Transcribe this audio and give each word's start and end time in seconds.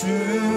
지 0.00 0.49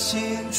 하신 0.00 0.50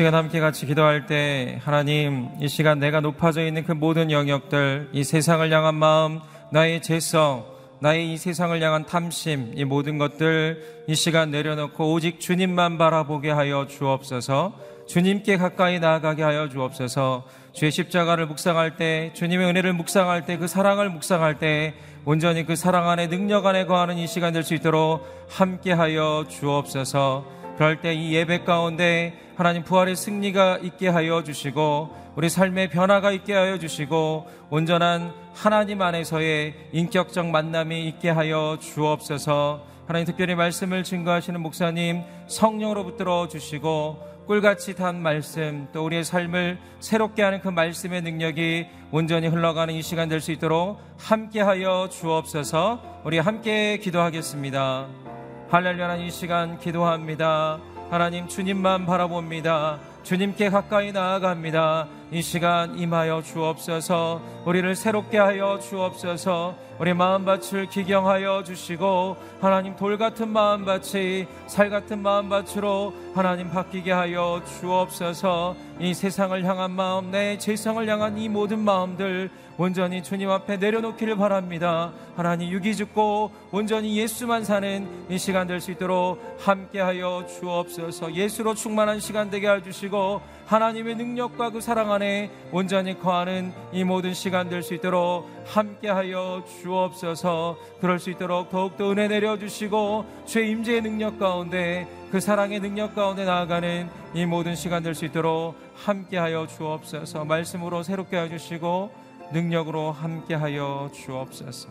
시간 0.00 0.14
함께 0.14 0.40
같이 0.40 0.64
기도할 0.64 1.04
때 1.04 1.60
하나님 1.62 2.30
이 2.40 2.48
시간 2.48 2.78
내가 2.78 3.00
높아져 3.00 3.44
있는 3.44 3.64
그 3.64 3.72
모든 3.72 4.10
영역들 4.10 4.88
이 4.94 5.04
세상을 5.04 5.52
향한 5.52 5.74
마음 5.74 6.20
나의 6.50 6.80
재성 6.80 7.44
나의 7.80 8.10
이 8.10 8.16
세상을 8.16 8.58
향한 8.62 8.86
탐심 8.86 9.52
이 9.56 9.64
모든 9.66 9.98
것들 9.98 10.84
이 10.88 10.94
시간 10.94 11.30
내려놓고 11.30 11.92
오직 11.92 12.18
주님만 12.18 12.78
바라보게 12.78 13.30
하여 13.30 13.66
주옵소서. 13.66 14.54
주님께 14.88 15.36
가까이 15.36 15.78
나아가게 15.78 16.22
하여 16.22 16.48
주옵소서. 16.48 17.26
주의 17.52 17.70
십자가를 17.70 18.24
묵상할 18.24 18.76
때 18.76 19.10
주님의 19.12 19.48
은혜를 19.48 19.74
묵상할 19.74 20.24
때 20.24 20.38
그 20.38 20.46
사랑을 20.46 20.88
묵상할 20.88 21.38
때 21.38 21.74
온전히 22.06 22.46
그 22.46 22.56
사랑 22.56 22.88
안에 22.88 23.08
능력 23.10 23.44
안에 23.44 23.66
거하는 23.66 23.98
이 23.98 24.06
시간 24.06 24.32
될 24.32 24.44
수 24.44 24.54
있도록 24.54 25.06
함께 25.28 25.72
하여 25.72 26.24
주옵소서 26.26 27.39
그럴 27.60 27.78
때 27.82 27.92
이 27.92 28.14
예배 28.14 28.44
가운데 28.44 29.12
하나님 29.36 29.64
부활의 29.64 29.94
승리가 29.94 30.60
있게 30.62 30.88
하여 30.88 31.22
주시고 31.22 31.94
우리 32.16 32.30
삶의 32.30 32.70
변화가 32.70 33.12
있게 33.12 33.34
하여 33.34 33.58
주시고 33.58 34.26
온전한 34.48 35.12
하나님 35.34 35.82
안에서의 35.82 36.54
인격적 36.72 37.26
만남이 37.26 37.86
있게 37.88 38.08
하여 38.08 38.56
주옵소서 38.58 39.62
하나님 39.86 40.06
특별히 40.06 40.34
말씀을 40.36 40.84
증거하시는 40.84 41.38
목사님 41.38 42.02
성령으로 42.28 42.82
붙들어 42.84 43.28
주시고 43.28 44.24
꿀같이 44.26 44.74
단 44.74 45.02
말씀 45.02 45.68
또 45.74 45.84
우리의 45.84 46.02
삶을 46.04 46.58
새롭게 46.78 47.22
하는 47.22 47.42
그 47.42 47.48
말씀의 47.48 48.00
능력이 48.00 48.68
온전히 48.90 49.28
흘러가는 49.28 49.74
이 49.74 49.82
시간 49.82 50.08
될 50.08 50.22
수 50.22 50.32
있도록 50.32 50.80
함께하여 50.96 51.90
주옵소서 51.90 53.02
우리 53.04 53.18
함께 53.18 53.76
기도하겠습니다. 53.76 55.09
할렐루야 55.50 55.96
이 55.96 56.12
시간 56.12 56.60
기도합니다. 56.60 57.58
하나님 57.90 58.28
주님만 58.28 58.86
바라봅니다. 58.86 59.80
주님께 60.04 60.48
가까이 60.48 60.92
나아갑니다. 60.92 61.88
이 62.12 62.22
시간 62.22 62.76
임하여 62.76 63.22
주옵소서 63.22 64.20
우리를 64.44 64.74
새롭게 64.74 65.18
하여 65.18 65.60
주옵소서 65.60 66.56
우리 66.80 66.92
마음밭을 66.94 67.66
기경하여 67.66 68.42
주시고 68.42 69.16
하나님 69.40 69.76
돌 69.76 69.96
같은 69.96 70.28
마음밭이 70.28 71.26
살 71.46 71.70
같은 71.70 72.00
마음밭으로 72.00 72.94
하나님 73.14 73.50
바뀌게 73.50 73.92
하여 73.92 74.42
주옵소서 74.58 75.54
이 75.78 75.94
세상을 75.94 76.42
향한 76.44 76.72
마음 76.72 77.10
내 77.10 77.38
재성을 77.38 77.86
향한 77.88 78.18
이 78.18 78.28
모든 78.28 78.58
마음들 78.58 79.30
온전히 79.60 80.02
주님 80.02 80.30
앞에 80.30 80.56
내려놓기를 80.56 81.16
바랍니다. 81.16 81.92
하나님 82.16 82.50
유기 82.50 82.74
죽고 82.74 83.30
온전히 83.50 83.98
예수만 83.98 84.42
사는 84.42 84.88
이 85.10 85.18
시간 85.18 85.46
될 85.46 85.60
수 85.60 85.70
있도록 85.72 86.18
함께하여 86.38 87.26
주옵소서. 87.26 88.14
예수로 88.14 88.54
충만한 88.54 89.00
시간 89.00 89.28
되게 89.28 89.50
해주시고 89.50 90.22
하나님의 90.50 90.96
능력과 90.96 91.50
그 91.50 91.60
사랑 91.60 91.92
안에 91.92 92.28
온전히 92.50 92.98
거하는 92.98 93.52
이 93.72 93.84
모든 93.84 94.12
시간 94.12 94.48
될 94.48 94.64
수 94.64 94.74
있도록 94.74 95.30
함께하여 95.46 96.42
주옵소서. 96.44 97.56
그럴 97.80 98.00
수 98.00 98.10
있도록 98.10 98.50
더욱더 98.50 98.90
은혜 98.90 99.06
내려 99.06 99.38
주시고 99.38 100.04
주의 100.26 100.50
임재의 100.50 100.82
능력 100.82 101.20
가운데 101.20 101.86
그 102.10 102.18
사랑의 102.18 102.58
능력 102.58 102.96
가운데 102.96 103.24
나아가는 103.24 103.88
이 104.12 104.26
모든 104.26 104.56
시간 104.56 104.82
될 104.82 104.96
수 104.96 105.04
있도록 105.04 105.54
함께하여 105.76 106.48
주옵소서. 106.48 107.26
말씀으로 107.26 107.84
새롭게 107.84 108.18
해 108.18 108.28
주시고 108.28 108.90
능력으로 109.32 109.92
함께하여 109.92 110.90
주옵소서. 110.92 111.68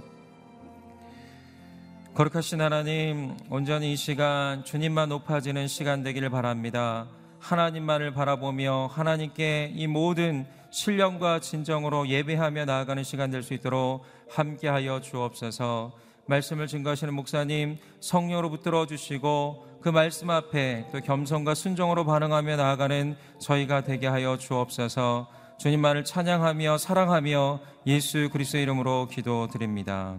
거룩하신 2.14 2.62
하나님, 2.62 3.36
온전히 3.50 3.92
이 3.92 3.96
시간 3.98 4.64
주님만 4.64 5.10
높아지는 5.10 5.68
시간 5.68 6.02
되기를 6.02 6.30
바랍니다. 6.30 7.08
하나님만을 7.40 8.14
바라보며 8.14 8.90
하나님께 8.92 9.74
이 9.76 9.88
모든 9.88 10.46
신령과 10.72 11.40
진정으로 11.40 12.08
예배하며 12.08 12.66
나아가는 12.66 13.04
시간 13.04 13.32
될 13.32 13.44
수 13.44 13.54
있도록 13.54 14.04
함께하여 14.30 15.02
주옵소서. 15.02 15.94
말씀을 16.28 16.68
증거하시는 16.68 17.14
목사님 17.14 17.78
성령으로 18.02 18.52
붙들어 18.52 18.86
주시고 18.86 19.66
그 19.82 19.90
말씀 19.90 20.30
앞에 20.30 20.88
또 20.92 21.00
겸손과 21.00 21.56
순종으로 21.56 22.06
반응하며 22.06 22.56
나아가는 22.58 23.16
저희가 23.40 23.82
되게 23.82 24.08
하여 24.08 24.38
주옵소서. 24.38 25.28
주님만을 25.58 26.06
찬양하며 26.06 26.78
사랑하며 26.78 27.60
예수 27.88 28.30
그리스도 28.32 28.60
이름으로 28.60 29.08
기도드립니다. 29.08 30.18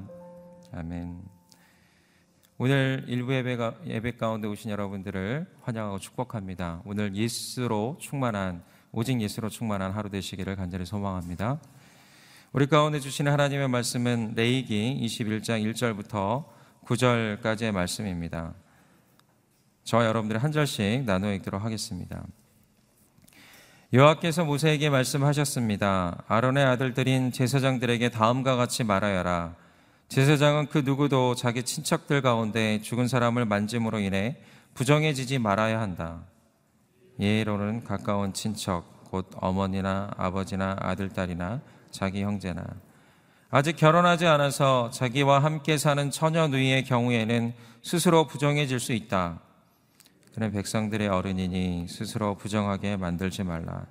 아멘. 0.72 1.29
오늘 2.62 3.04
일부 3.08 3.34
예배가, 3.34 3.76
예배 3.86 4.18
가운데 4.18 4.46
오신 4.46 4.70
여러분들을 4.70 5.46
환영하고 5.62 5.98
축복합니다. 5.98 6.82
오늘 6.84 7.16
예수로 7.16 7.96
충만한 7.98 8.62
오직 8.92 9.18
예수로 9.18 9.48
충만한 9.48 9.92
하루 9.92 10.10
되시기를 10.10 10.56
간절히 10.56 10.84
소망합니다. 10.84 11.58
우리 12.52 12.66
가운데 12.66 13.00
주시는 13.00 13.32
하나님의 13.32 13.66
말씀은 13.66 14.34
레이기 14.36 15.00
21장 15.02 15.64
1절부터 15.72 16.44
9절까지의 16.84 17.72
말씀입니다. 17.72 18.52
저와 19.84 20.04
여러분들이 20.04 20.38
한 20.38 20.52
절씩 20.52 21.04
나누어 21.06 21.32
읽도록 21.32 21.64
하겠습니다. 21.64 22.26
여호와께서 23.94 24.44
모세에게 24.44 24.90
말씀하셨습니다. 24.90 26.24
아론의 26.28 26.62
아들들인 26.66 27.32
제사장들에게 27.32 28.10
다음과 28.10 28.56
같이 28.56 28.84
말하여라. 28.84 29.69
제사장은 30.10 30.66
그 30.66 30.78
누구도 30.78 31.36
자기 31.36 31.62
친척들 31.62 32.20
가운데 32.20 32.80
죽은 32.82 33.06
사람을 33.06 33.44
만짐으로 33.44 34.00
인해 34.00 34.38
부정해지지 34.74 35.38
말아야 35.38 35.80
한다. 35.80 36.24
예로는 37.20 37.84
가까운 37.84 38.32
친척, 38.32 39.04
곧 39.04 39.30
어머니나 39.36 40.10
아버지나 40.16 40.78
아들, 40.80 41.10
딸이나 41.10 41.60
자기 41.92 42.24
형제나 42.24 42.64
아직 43.50 43.76
결혼하지 43.76 44.26
않아서 44.26 44.90
자기와 44.90 45.44
함께 45.44 45.78
사는 45.78 46.10
처녀 46.10 46.48
누이의 46.48 46.82
경우에는 46.86 47.54
스스로 47.84 48.26
부정해질 48.26 48.80
수 48.80 48.92
있다. 48.92 49.38
그는 50.34 50.50
백성들의 50.50 51.06
어른이니 51.06 51.86
스스로 51.88 52.34
부정하게 52.34 52.96
만들지 52.96 53.44
말라. 53.44 53.86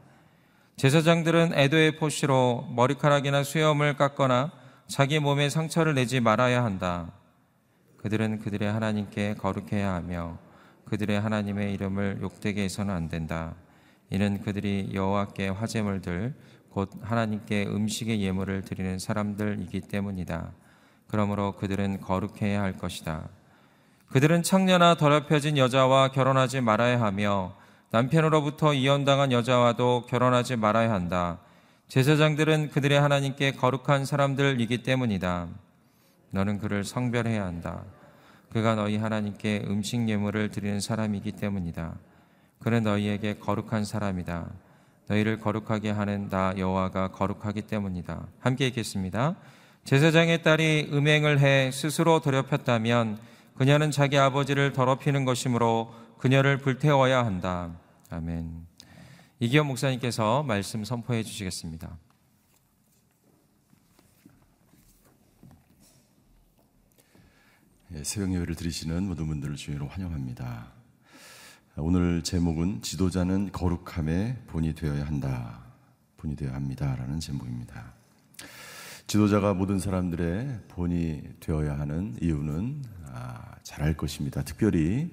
제사장들은 0.75 1.53
애도의 1.53 1.95
포시로 1.95 2.67
머리카락이나 2.75 3.43
수염을 3.43 3.95
깎거나 3.95 4.58
자기 4.89 5.19
몸에 5.19 5.49
상처를 5.49 5.93
내지 5.93 6.19
말아야 6.19 6.63
한다. 6.63 7.11
그들은 7.97 8.39
그들의 8.39 8.71
하나님께 8.71 9.35
거룩해야 9.35 9.93
하며 9.93 10.39
그들의 10.85 11.21
하나님의 11.21 11.75
이름을 11.75 12.17
욕되게 12.23 12.63
해서는 12.63 12.91
안 12.91 13.07
된다. 13.07 13.53
이는 14.09 14.41
그들이 14.41 14.89
여호와께 14.91 15.49
화제물들 15.49 16.33
곧 16.71 16.89
하나님께 17.03 17.67
음식의 17.67 18.19
예물을 18.19 18.63
드리는 18.63 18.97
사람들이기 18.97 19.81
때문이다. 19.81 20.53
그러므로 21.07 21.51
그들은 21.51 22.01
거룩해야 22.01 22.59
할 22.59 22.73
것이다. 22.73 23.29
그들은 24.07 24.41
창녀나 24.41 24.95
더럽혀진 24.95 25.59
여자와 25.59 26.07
결혼하지 26.07 26.61
말아야 26.61 26.99
하며 26.99 27.55
남편으로부터 27.91 28.73
이혼당한 28.73 29.31
여자와도 29.31 30.07
결혼하지 30.09 30.55
말아야 30.55 30.91
한다. 30.91 31.37
제사장들은 31.89 32.69
그들의 32.69 32.99
하나님께 32.99 33.53
거룩한 33.53 34.05
사람들이기 34.05 34.83
때문이다. 34.83 35.47
너는 36.29 36.59
그를 36.59 36.83
성별해야 36.83 37.43
한다. 37.43 37.83
그가 38.53 38.75
너희 38.75 38.97
하나님께 38.97 39.63
음식 39.67 40.07
예물을 40.07 40.51
드리는 40.51 40.79
사람이기 40.79 41.31
때문이다. 41.31 41.95
그는 42.59 42.83
너희에게 42.83 43.39
거룩한 43.39 43.85
사람이다. 43.85 44.51
너희를 45.07 45.39
거룩하게 45.39 45.89
하는 45.89 46.29
나 46.29 46.53
여호와가 46.55 47.07
거룩하기 47.07 47.63
때문이다. 47.63 48.27
함께 48.39 48.67
읽겠습니다. 48.67 49.35
제사장의 49.85 50.43
딸이 50.43 50.89
음행을 50.93 51.39
해 51.39 51.71
스스로 51.71 52.19
더럽혔다면 52.19 53.17
그녀는 53.55 53.89
자기 53.89 54.19
아버지를 54.19 54.73
더럽히는 54.73 55.25
것이므로 55.25 55.91
그녀를 56.19 56.59
불태워야 56.59 57.25
한다. 57.25 57.71
아멘. 58.11 58.68
이기현 59.41 59.67
목사님께서 59.67 60.43
말씀 60.43 60.83
선포해 60.83 61.23
주시겠습니다. 61.23 61.97
예, 67.93 68.03
새벽 68.03 68.33
예배를 68.33 68.55
드리시는 68.55 69.07
모든 69.07 69.27
분들을 69.27 69.55
주의로 69.55 69.87
환영합니다. 69.87 70.73
오늘 71.77 72.21
제목은 72.21 72.81
지도자는 72.81 73.53
거룩함의 73.53 74.39
본이 74.47 74.75
되어야 74.75 75.07
한다. 75.07 75.61
본이 76.17 76.35
되어야 76.35 76.55
합니다라는 76.55 77.21
제목입니다. 77.21 77.93
지도자가 79.07 79.53
모든 79.53 79.79
사람들의 79.79 80.63
본이 80.67 81.23
되어야 81.39 81.79
하는 81.79 82.17
이유는 82.21 82.83
아, 83.05 83.55
잘할 83.63 83.95
것입니다. 83.95 84.43
특별히 84.43 85.09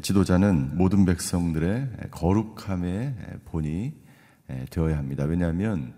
지도자는 0.00 0.76
모든 0.76 1.04
백성들의 1.04 1.90
거룩함의 2.10 3.14
본이 3.44 3.92
되어야 4.70 4.96
합니다. 4.96 5.24
왜냐하면 5.24 5.92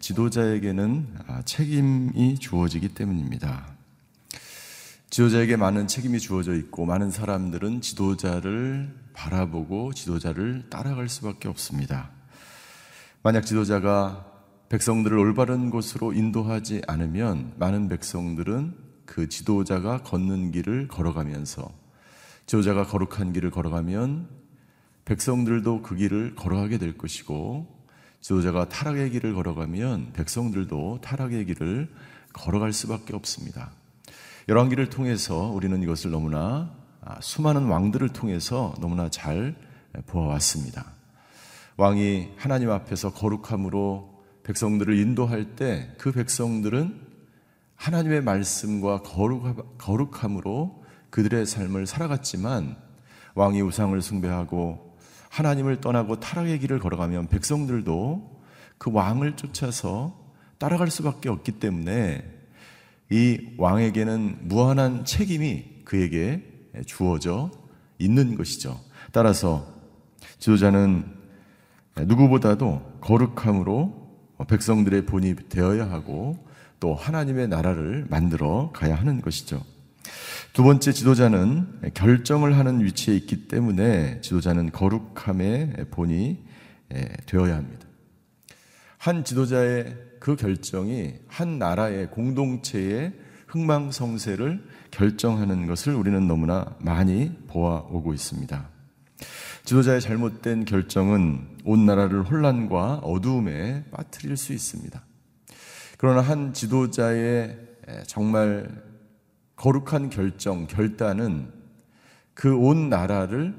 지도자에게는 0.00 1.14
아, 1.28 1.42
책임이 1.42 2.38
주어지기 2.38 2.94
때문입니다. 2.94 3.74
지도자에게 5.10 5.56
많은 5.56 5.86
책임이 5.86 6.18
주어져 6.18 6.54
있고 6.54 6.86
많은 6.86 7.12
사람들은 7.12 7.80
지도자를 7.80 8.92
바라보고 9.12 9.92
지도자를 9.92 10.68
따라갈 10.68 11.08
수밖에 11.08 11.48
없습니다. 11.48 12.10
만약 13.22 13.42
지도자가 13.42 14.26
백성들을 14.70 15.16
올바른 15.16 15.70
곳으로 15.70 16.12
인도하지 16.12 16.82
않으면 16.88 17.54
많은 17.58 17.88
백성들은 17.88 18.74
그 19.06 19.28
지도자가 19.28 20.02
걷는 20.02 20.50
길을 20.50 20.88
걸어가면서 20.88 21.83
지도자가 22.46 22.84
거룩한 22.84 23.32
길을 23.32 23.50
걸어가면 23.50 24.28
백성들도 25.04 25.82
그 25.82 25.96
길을 25.96 26.34
걸어가게 26.34 26.78
될 26.78 26.96
것이고 26.96 27.66
지도자가 28.20 28.68
타락의 28.68 29.10
길을 29.10 29.34
걸어가면 29.34 30.12
백성들도 30.12 31.00
타락의 31.02 31.46
길을 31.46 31.90
걸어갈 32.32 32.72
수밖에 32.72 33.14
없습니다. 33.14 33.70
열왕기를 34.48 34.90
통해서 34.90 35.48
우리는 35.48 35.82
이것을 35.82 36.10
너무나 36.10 36.74
아, 37.02 37.18
수많은 37.20 37.66
왕들을 37.66 38.10
통해서 38.10 38.74
너무나 38.80 39.10
잘 39.10 39.54
보아왔습니다. 40.06 40.86
왕이 41.76 42.30
하나님 42.36 42.70
앞에서 42.70 43.12
거룩함으로 43.12 44.22
백성들을 44.42 44.98
인도할 44.98 45.56
때 45.56 45.94
그 45.98 46.12
백성들은 46.12 47.00
하나님의 47.76 48.22
말씀과 48.22 49.02
거룩함으로 49.78 50.83
그들의 51.14 51.46
삶을 51.46 51.86
살아갔지만 51.86 52.74
왕이 53.36 53.62
우상을 53.62 54.02
숭배하고 54.02 54.98
하나님을 55.28 55.80
떠나고 55.80 56.18
타락의 56.18 56.58
길을 56.58 56.80
걸어가면 56.80 57.28
백성들도 57.28 58.42
그 58.78 58.90
왕을 58.92 59.36
쫓아서 59.36 60.18
따라갈 60.58 60.90
수밖에 60.90 61.28
없기 61.28 61.52
때문에 61.60 62.24
이 63.10 63.54
왕에게는 63.58 64.48
무한한 64.48 65.04
책임이 65.04 65.84
그에게 65.84 66.42
주어져 66.84 67.52
있는 68.00 68.36
것이죠. 68.36 68.80
따라서 69.12 69.72
지도자는 70.40 71.04
누구보다도 71.96 72.98
거룩함으로 73.00 74.18
백성들의 74.48 75.06
본이 75.06 75.36
되어야 75.48 75.88
하고 75.88 76.44
또 76.80 76.92
하나님의 76.96 77.46
나라를 77.46 78.04
만들어 78.10 78.72
가야 78.72 78.96
하는 78.96 79.20
것이죠. 79.20 79.62
두 80.54 80.62
번째 80.62 80.92
지도자는 80.92 81.80
결정을 81.94 82.56
하는 82.56 82.80
위치에 82.84 83.16
있기 83.16 83.48
때문에 83.48 84.20
지도자는 84.20 84.70
거룩함의 84.70 85.86
본이 85.90 86.44
되어야 87.26 87.56
합니다. 87.56 87.88
한 88.96 89.24
지도자의 89.24 89.96
그 90.20 90.36
결정이 90.36 91.14
한 91.26 91.58
나라의 91.58 92.12
공동체의 92.12 93.14
흥망성쇠를 93.48 94.64
결정하는 94.92 95.66
것을 95.66 95.92
우리는 95.92 96.28
너무나 96.28 96.76
많이 96.78 97.32
보아오고 97.48 98.14
있습니다. 98.14 98.68
지도자의 99.64 100.00
잘못된 100.00 100.66
결정은 100.66 101.48
온 101.64 101.84
나라를 101.84 102.22
혼란과 102.22 102.98
어두움에 102.98 103.86
빠뜨릴 103.90 104.36
수 104.36 104.52
있습니다. 104.52 105.04
그러나 105.98 106.20
한 106.20 106.52
지도자의 106.52 107.58
정말 108.06 108.83
거룩한 109.56 110.10
결정, 110.10 110.66
결단은 110.66 111.52
그 112.34 112.56
온 112.56 112.88
나라를 112.88 113.54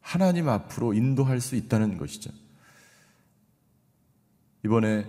하나님 0.00 0.48
앞으로 0.48 0.94
인도할 0.94 1.40
수 1.40 1.56
있다는 1.56 1.98
것이죠. 1.98 2.30
이번에 4.64 5.06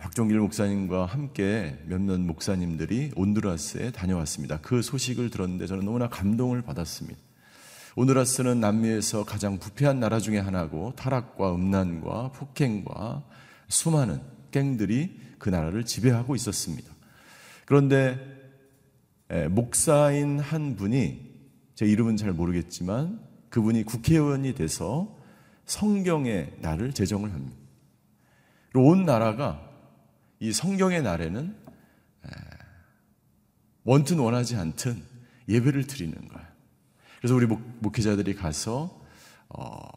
박종길 0.00 0.38
목사님과 0.38 1.06
함께 1.06 1.82
몇몇 1.86 2.20
목사님들이 2.20 3.12
온두라스에 3.16 3.90
다녀왔습니다. 3.92 4.60
그 4.60 4.82
소식을 4.82 5.30
들었는데 5.30 5.66
저는 5.66 5.84
너무나 5.84 6.08
감동을 6.08 6.60
받았습니다. 6.60 7.18
온두라스는 7.96 8.60
남미에서 8.60 9.24
가장 9.24 9.58
부패한 9.58 9.98
나라 9.98 10.20
중의 10.20 10.42
하나고 10.42 10.92
타락과 10.94 11.54
음란과 11.54 12.32
폭행과 12.32 13.24
수많은 13.68 14.20
갱들이 14.50 15.18
그 15.38 15.48
나라를 15.48 15.84
지배하고 15.84 16.36
있었습니다. 16.36 16.92
그런데 17.64 18.37
목사인 19.50 20.40
한 20.40 20.76
분이 20.76 21.28
제 21.74 21.86
이름은 21.86 22.16
잘 22.16 22.32
모르겠지만 22.32 23.20
그분이 23.50 23.84
국회의원이 23.84 24.54
돼서 24.54 25.16
성경의 25.64 26.56
날을 26.60 26.92
제정을 26.92 27.32
합니다. 27.32 27.56
온 28.74 29.04
나라가 29.04 29.68
이 30.40 30.52
성경의 30.52 31.02
날에는 31.02 31.54
원튼 33.84 34.18
원하지 34.18 34.56
않든 34.56 35.02
예배를 35.48 35.86
드리는 35.86 36.14
거예요. 36.28 36.46
그래서 37.18 37.34
우리 37.34 37.46
목, 37.46 37.98
회자들이 37.98 38.34
가서 38.34 39.00
어, 39.48 39.88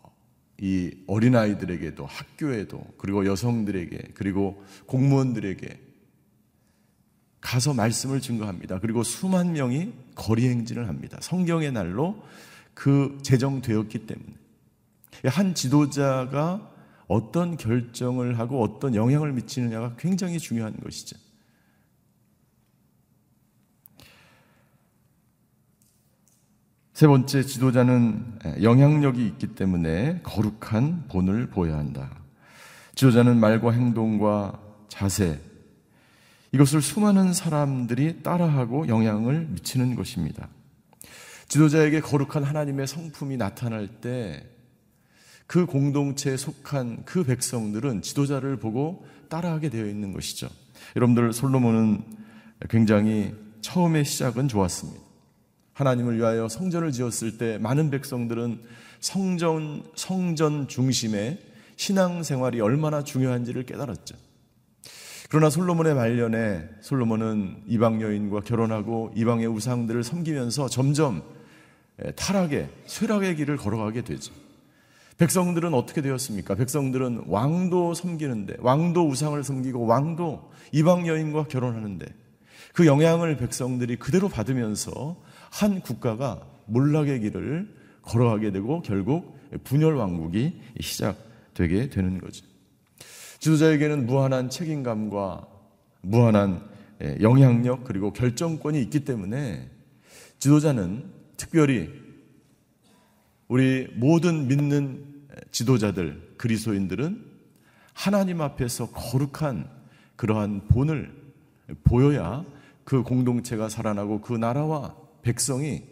이 0.60 0.92
어린아이들에게도 1.08 2.06
학교에도 2.06 2.84
그리고 2.98 3.26
여성들에게 3.26 4.14
그리고 4.14 4.64
공무원들에게 4.86 5.90
가서 7.41 7.74
말씀을 7.74 8.21
증거합니다. 8.21 8.79
그리고 8.79 9.03
수만 9.03 9.53
명이 9.53 9.91
거리 10.15 10.48
행진을 10.48 10.88
합니다. 10.88 11.17
성경의 11.21 11.71
날로 11.71 12.24
그 12.74 13.17
제정되었기 13.24 14.05
때문에 14.05 14.33
한 15.25 15.53
지도자가 15.53 16.71
어떤 17.07 17.57
결정을 17.57 18.39
하고 18.39 18.63
어떤 18.63 18.95
영향을 18.95 19.33
미치느냐가 19.33 19.95
굉장히 19.98 20.39
중요한 20.39 20.79
것이죠. 20.79 21.17
세 26.93 27.07
번째 27.07 27.43
지도자는 27.43 28.62
영향력이 28.62 29.25
있기 29.25 29.55
때문에 29.55 30.21
거룩한 30.21 31.07
본을 31.10 31.48
보여야 31.48 31.79
한다. 31.79 32.12
지도자는 32.93 33.39
말과 33.39 33.71
행동과 33.71 34.62
자세, 34.88 35.41
이것을 36.53 36.81
수많은 36.81 37.34
사람들이 37.34 38.24
따라하고 38.24 38.88
영향을 38.88 39.48
미치는 39.51 39.96
것입니다. 39.96 40.50
지도자에게 41.48 42.01
거룩한 42.01 42.43
하나님의 42.43 42.88
성품이 42.88 43.38
나타날 43.38 43.88
때 43.88 44.51
그 45.51 45.65
공동체에 45.65 46.38
속한 46.38 47.03
그 47.03 47.25
백성들은 47.25 48.03
지도자를 48.03 48.55
보고 48.55 49.05
따라하게 49.27 49.67
되어 49.67 49.86
있는 49.86 50.13
것이죠. 50.13 50.48
여러분들 50.96 51.34
솔로몬은 51.34 52.05
굉장히 52.70 53.36
처음의 53.60 54.05
시작은 54.05 54.48
좋았습니다. 54.48 55.01
하나님을 55.74 56.17
위하여 56.17 56.48
성전을 56.48 56.93
지었을 56.93 57.38
때 57.38 57.58
많은 57.58 57.89
백성들은 57.89 58.62
성전 59.01 59.84
성전 59.96 60.70
중심의 60.70 61.38
신앙 61.75 62.24
생활이 62.24 62.62
얼마나 62.62 63.03
중요한지를 63.03 63.65
깨달았죠. 63.65 64.15
그러나 65.32 65.50
솔로몬의 65.50 65.96
말년에 65.96 66.68
솔로몬은 66.82 67.64
이방 67.66 68.02
여인과 68.02 68.42
결혼하고 68.42 69.14
이방의 69.16 69.48
우상들을 69.48 70.04
섬기면서 70.04 70.68
점점 70.68 71.24
타락의 72.18 72.68
쇠락의 72.86 73.38
길을 73.38 73.56
걸어가게 73.56 74.02
되죠. 74.02 74.34
백성들은 75.20 75.74
어떻게 75.74 76.02
되었습니까? 76.02 76.56
백성들은 76.56 77.24
왕도 77.28 77.94
섬기는데, 77.94 78.58
왕도 78.60 79.08
우상을 79.08 79.42
섬기고, 79.42 79.86
왕도 79.86 80.52
이방 80.74 81.08
여인과 81.08 81.46
결혼하는데, 81.46 82.06
그 82.74 82.86
영향을 82.86 83.38
백성들이 83.38 83.96
그대로 83.96 84.28
받으면서 84.28 85.16
한 85.50 85.80
국가가 85.80 86.42
몰락의 86.66 87.22
길을 87.22 87.74
걸어가게 88.02 88.52
되고, 88.52 88.82
결국 88.82 89.40
분열 89.64 89.96
왕국이 89.96 90.60
시작되게 90.82 91.88
되는 91.88 92.20
거죠. 92.20 92.50
지도자에게는 93.41 94.05
무한한 94.05 94.51
책임감과 94.51 95.48
무한한 96.01 96.62
영향력 97.21 97.83
그리고 97.83 98.13
결정권이 98.13 98.79
있기 98.83 99.03
때문에 99.03 99.67
지도자는 100.38 101.12
특별히 101.38 101.89
우리 103.48 103.88
모든 103.95 104.48
믿는 104.48 105.25
지도자들, 105.50 106.36
그리스도인들은 106.38 107.25
하나님 107.93 108.41
앞에서 108.41 108.91
거룩한 108.91 109.67
그러한 110.15 110.67
본을 110.67 111.12
보여야 111.83 112.45
그 112.83 113.01
공동체가 113.01 113.69
살아나고 113.69 114.21
그 114.21 114.33
나라와 114.33 114.95
백성이 115.24 115.83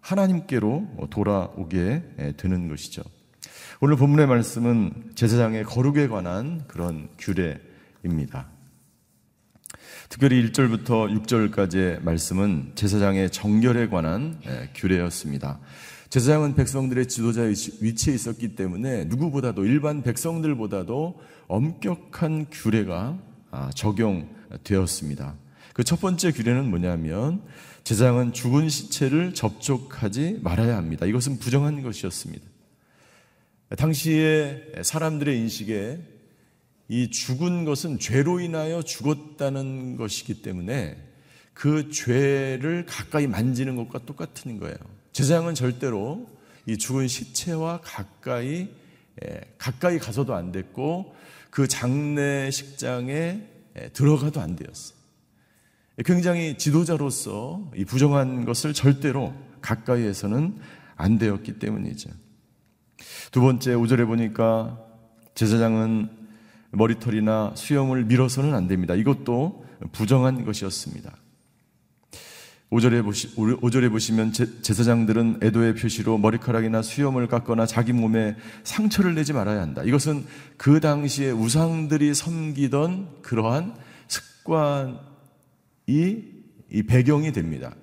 하나님께로 0.00 1.08
돌아오게 1.10 2.34
되는 2.38 2.68
것이죠. 2.68 3.02
오늘 3.80 3.96
본문의 3.96 4.26
말씀은 4.28 5.12
제사장의 5.16 5.64
거룩에 5.64 6.06
관한 6.06 6.64
그런 6.68 7.08
규례입니다. 7.18 8.48
특별히 10.08 10.46
1절부터 10.46 11.26
6절까지의 11.26 12.02
말씀은 12.02 12.72
제사장의 12.76 13.30
정결에 13.30 13.88
관한 13.88 14.40
규례였습니다. 14.76 15.58
제사장은 16.08 16.54
백성들의 16.54 17.08
지도자의 17.08 17.54
위치에 17.80 18.14
있었기 18.14 18.54
때문에 18.54 19.06
누구보다도 19.06 19.64
일반 19.64 20.02
백성들보다도 20.02 21.20
엄격한 21.48 22.46
규례가 22.52 23.18
아, 23.50 23.70
적용되었습니다. 23.74 25.34
그 25.72 25.82
첫 25.82 26.00
번째 26.00 26.30
규례는 26.30 26.70
뭐냐면 26.70 27.42
제사장은 27.82 28.32
죽은 28.32 28.68
시체를 28.68 29.34
접촉하지 29.34 30.38
말아야 30.42 30.76
합니다. 30.76 31.04
이것은 31.04 31.40
부정한 31.40 31.82
것이었습니다. 31.82 32.53
당시에 33.76 34.82
사람들의 34.82 35.38
인식에 35.38 35.98
이 36.88 37.10
죽은 37.10 37.64
것은 37.64 37.98
죄로 37.98 38.40
인하여 38.40 38.82
죽었다는 38.82 39.96
것이기 39.96 40.42
때문에 40.42 40.96
그 41.54 41.90
죄를 41.90 42.84
가까이 42.86 43.26
만지는 43.26 43.76
것과 43.76 44.00
똑같은 44.00 44.58
거예요. 44.58 44.76
제사장은 45.12 45.54
절대로 45.54 46.28
이 46.66 46.76
죽은 46.76 47.08
시체와 47.08 47.80
가까이 47.82 48.68
가까이 49.58 49.98
가서도 49.98 50.34
안 50.34 50.52
됐고 50.52 51.14
그 51.50 51.68
장례식장에 51.68 53.40
들어가도 53.92 54.40
안 54.40 54.56
되었어요. 54.56 54.98
굉장히 56.04 56.58
지도자로서 56.58 57.70
이 57.76 57.84
부정한 57.84 58.44
것을 58.44 58.74
절대로 58.74 59.32
가까이에서는 59.60 60.58
안 60.96 61.18
되었기 61.18 61.60
때문이죠. 61.60 62.10
두 63.34 63.40
번째 63.40 63.74
5절에 63.74 64.06
보니까 64.06 64.78
제사장은 65.34 66.08
머리털이나 66.70 67.50
수염을 67.56 68.04
밀어서는 68.04 68.54
안 68.54 68.68
됩니다. 68.68 68.94
이것도 68.94 69.64
부정한 69.90 70.44
것이었습니다. 70.44 71.12
5절에, 72.70 73.02
보시, 73.02 73.34
5절에 73.34 73.90
보시면 73.90 74.32
제사장들은 74.32 75.40
애도의 75.42 75.74
표시로 75.74 76.16
머리카락이나 76.16 76.82
수염을 76.82 77.26
깎거나 77.26 77.66
자기 77.66 77.92
몸에 77.92 78.36
상처를 78.62 79.16
내지 79.16 79.32
말아야 79.32 79.62
한다. 79.62 79.82
이것은 79.82 80.26
그 80.56 80.78
당시에 80.78 81.32
우상들이 81.32 82.14
섬기던 82.14 83.22
그러한 83.22 83.74
습관이 84.06 84.94
이 85.88 86.82
배경이 86.86 87.32
됩니다. 87.32 87.74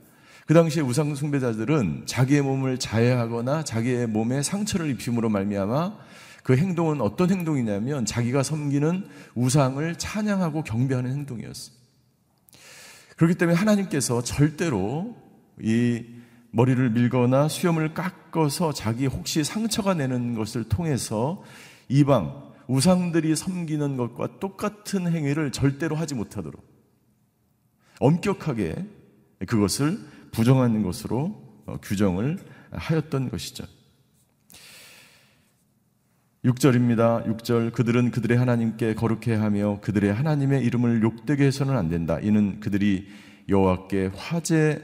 그 0.51 0.53
당시에 0.53 0.83
우상 0.83 1.15
숭배자들은 1.15 2.03
자기의 2.05 2.41
몸을 2.41 2.77
자해하거나 2.77 3.63
자기의 3.63 4.07
몸에 4.07 4.41
상처를 4.41 4.89
입힘으로 4.89 5.29
말미암아 5.29 5.97
그 6.43 6.57
행동은 6.57 6.99
어떤 6.99 7.29
행동이냐면 7.29 8.05
자기가 8.05 8.43
섬기는 8.43 9.07
우상을 9.35 9.95
찬양하고 9.97 10.65
경배하는 10.65 11.09
행동이었습니다. 11.09 11.81
그렇기 13.15 13.35
때문에 13.35 13.57
하나님께서 13.57 14.21
절대로 14.23 15.15
이 15.61 16.03
머리를 16.49 16.89
밀거나 16.89 17.47
수염을 17.47 17.93
깎아서 17.93 18.73
자기 18.73 19.05
혹시 19.05 19.45
상처가 19.45 19.93
내는 19.93 20.35
것을 20.35 20.65
통해서 20.65 21.41
이방 21.87 22.51
우상들이 22.67 23.37
섬기는 23.37 23.95
것과 23.95 24.39
똑같은 24.41 25.07
행위를 25.07 25.53
절대로 25.53 25.95
하지 25.95 26.13
못하도록 26.13 26.61
엄격하게 28.01 28.75
그것을 29.47 29.97
부정한 30.32 30.82
것으로 30.84 31.63
어, 31.65 31.78
규정을 31.82 32.38
하였던 32.72 33.30
것이죠. 33.30 33.65
6절입니다. 36.46 37.38
6절 37.38 37.72
그들은 37.72 38.10
그들의 38.10 38.38
하나님께 38.38 38.96
거룩해 38.96 39.36
하며 39.36 39.80
그들의 39.82 40.12
하나님의 40.12 40.63
이름을 40.63 41.04
욕되게 41.04 41.46
해서는 41.46 41.78
안 41.78 41.89
된다. 41.89 42.20
이는 42.20 42.60
그들이 42.60 43.08
여호와께 43.48 44.12
화제 44.15 44.82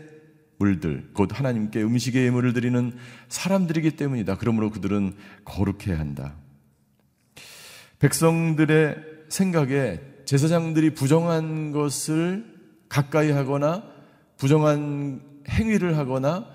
물들 0.60 1.10
곧 1.14 1.30
하나님께 1.38 1.82
음식의 1.82 2.26
예물을 2.26 2.54
드리는 2.54 2.94
사람들이기 3.30 3.92
때문이다. 3.92 4.38
그러므로 4.38 4.70
그들은 4.70 5.14
거룩해야 5.46 6.00
한다. 6.00 6.36
백성들의 8.00 8.96
생각에 9.30 10.00
제사장들이 10.26 10.92
부정한 10.94 11.72
것을 11.72 12.46
가까이 12.90 13.32
하거나 13.32 13.84
부정한 14.38 15.22
행위를 15.50 15.98
하거나 15.98 16.48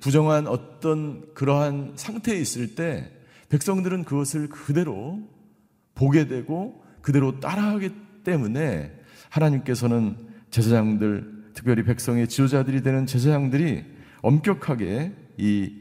부정한 0.00 0.46
어떤 0.46 1.32
그러한 1.34 1.92
상태에 1.96 2.38
있을 2.38 2.74
때 2.74 3.10
백성들은 3.48 4.04
그것을 4.04 4.48
그대로 4.48 5.20
보게 5.94 6.26
되고 6.26 6.82
그대로 7.00 7.38
따라하기 7.40 7.90
때문에 8.24 8.92
하나님께서는 9.30 10.16
제사장들, 10.50 11.52
특별히 11.54 11.84
백성의 11.84 12.28
지도자들이 12.28 12.82
되는 12.82 13.06
제사장들이 13.06 13.84
엄격하게 14.22 15.12
이 15.38 15.72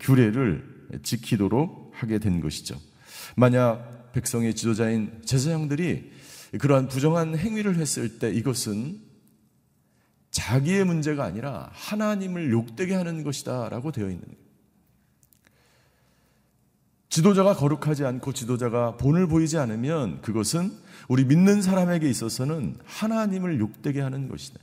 규례를 0.00 0.64
지키도록 1.02 1.90
하게 1.94 2.18
된 2.18 2.40
것이죠. 2.40 2.76
만약 3.36 4.12
백성의 4.12 4.54
지도자인 4.54 5.20
제사장들이 5.24 6.10
그러한 6.58 6.88
부정한 6.88 7.36
행위를 7.36 7.76
했을 7.76 8.18
때 8.18 8.30
이것은 8.30 8.98
자기의 10.40 10.84
문제가 10.84 11.24
아니라 11.24 11.68
하나님을 11.72 12.50
욕되게 12.50 12.94
하는 12.94 13.22
것이다라고 13.22 13.92
되어 13.92 14.08
있는. 14.08 14.24
지도자가 17.10 17.54
거룩하지 17.54 18.04
않고 18.04 18.32
지도자가 18.32 18.96
본을 18.96 19.26
보이지 19.26 19.58
않으면 19.58 20.22
그것은 20.22 20.72
우리 21.08 21.24
믿는 21.24 21.60
사람에게 21.60 22.08
있어서는 22.08 22.76
하나님을 22.84 23.58
욕되게 23.58 24.00
하는 24.00 24.28
것이다. 24.28 24.60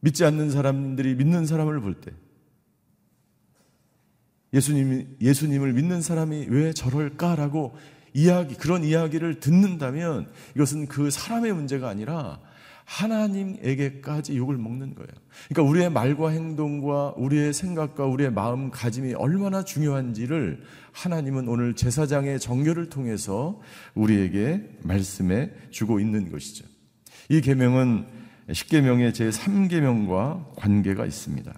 믿지 0.00 0.24
않는 0.24 0.50
사람들이 0.50 1.14
믿는 1.14 1.46
사람을 1.46 1.80
볼 1.80 1.94
때, 1.94 2.12
예수님이, 4.52 5.06
예수님을 5.20 5.72
믿는 5.74 6.00
사람이 6.00 6.46
왜 6.48 6.72
저럴까라고 6.72 7.76
이야기, 8.14 8.54
그런 8.54 8.82
이야기를 8.82 9.40
듣는다면 9.40 10.30
이것은 10.54 10.86
그 10.86 11.10
사람의 11.10 11.52
문제가 11.52 11.88
아니라 11.88 12.40
하나님에게까지 12.86 14.36
욕을 14.36 14.56
먹는 14.56 14.94
거예요. 14.94 15.10
그러니까 15.48 15.70
우리의 15.70 15.90
말과 15.90 16.30
행동과 16.30 17.14
우리의 17.16 17.52
생각과 17.52 18.06
우리의 18.06 18.32
마음가짐이 18.32 19.14
얼마나 19.14 19.64
중요한지를 19.64 20.62
하나님은 20.92 21.48
오늘 21.48 21.74
제사장의 21.74 22.40
정결을 22.40 22.88
통해서 22.88 23.60
우리에게 23.94 24.62
말씀해 24.82 25.50
주고 25.70 26.00
있는 26.00 26.30
것이죠. 26.30 26.64
이 27.28 27.40
계명은 27.40 28.06
10계명의 28.48 29.12
제3계명과 29.12 30.54
관계가 30.56 31.04
있습니다. 31.04 31.52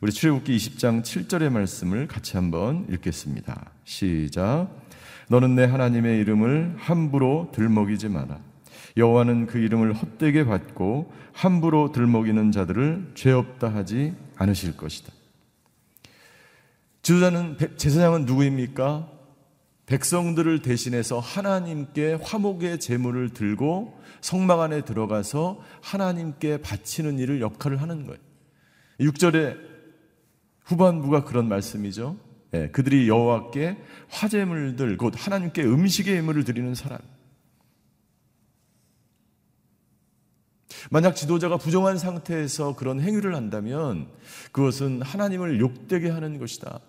우리 0.00 0.10
출애굽기 0.10 0.56
20장 0.56 1.02
7절의 1.02 1.50
말씀을 1.50 2.08
같이 2.08 2.36
한번 2.36 2.86
읽겠습니다. 2.90 3.70
시작. 3.84 4.68
너는 5.28 5.54
내 5.54 5.64
하나님의 5.64 6.18
이름을 6.18 6.74
함부로 6.76 7.52
들먹이지 7.54 8.08
마라. 8.08 8.51
여호와는 8.96 9.46
그 9.46 9.58
이름을 9.58 9.94
헛되게 9.94 10.44
받고 10.44 11.12
함부로 11.32 11.92
들먹이는 11.92 12.52
자들을 12.52 13.12
죄 13.14 13.32
없다 13.32 13.74
하지 13.74 14.14
않으실 14.36 14.76
것이다. 14.76 15.12
지도자는 17.02 17.56
제사장은 17.76 18.26
누구입니까? 18.26 19.08
백성들을 19.86 20.62
대신해서 20.62 21.18
하나님께 21.18 22.18
화목의 22.22 22.80
제물을 22.80 23.30
들고 23.30 24.00
성막 24.20 24.60
안에 24.60 24.82
들어가서 24.82 25.60
하나님께 25.82 26.58
바치는 26.58 27.18
일을 27.18 27.40
역할을 27.40 27.82
하는 27.82 28.06
거예요. 28.06 28.20
6절에 29.00 29.56
후반부가 30.64 31.24
그런 31.24 31.48
말씀이죠. 31.48 32.16
네, 32.52 32.70
그들이 32.70 33.08
여호와께 33.08 33.78
화제물들 34.08 34.96
곧 34.96 35.14
하나님께 35.16 35.64
음식의 35.64 36.16
예물을 36.16 36.44
드리는 36.44 36.74
사람. 36.74 36.98
만약 40.90 41.14
지도자가 41.14 41.56
부정한 41.56 41.98
상태에서 41.98 42.74
그런 42.76 43.00
행위를 43.00 43.34
한다면 43.34 44.08
그것은 44.52 45.02
하나님을 45.02 45.60
욕되게 45.60 46.10
하는 46.10 46.38
것이다. 46.38 46.80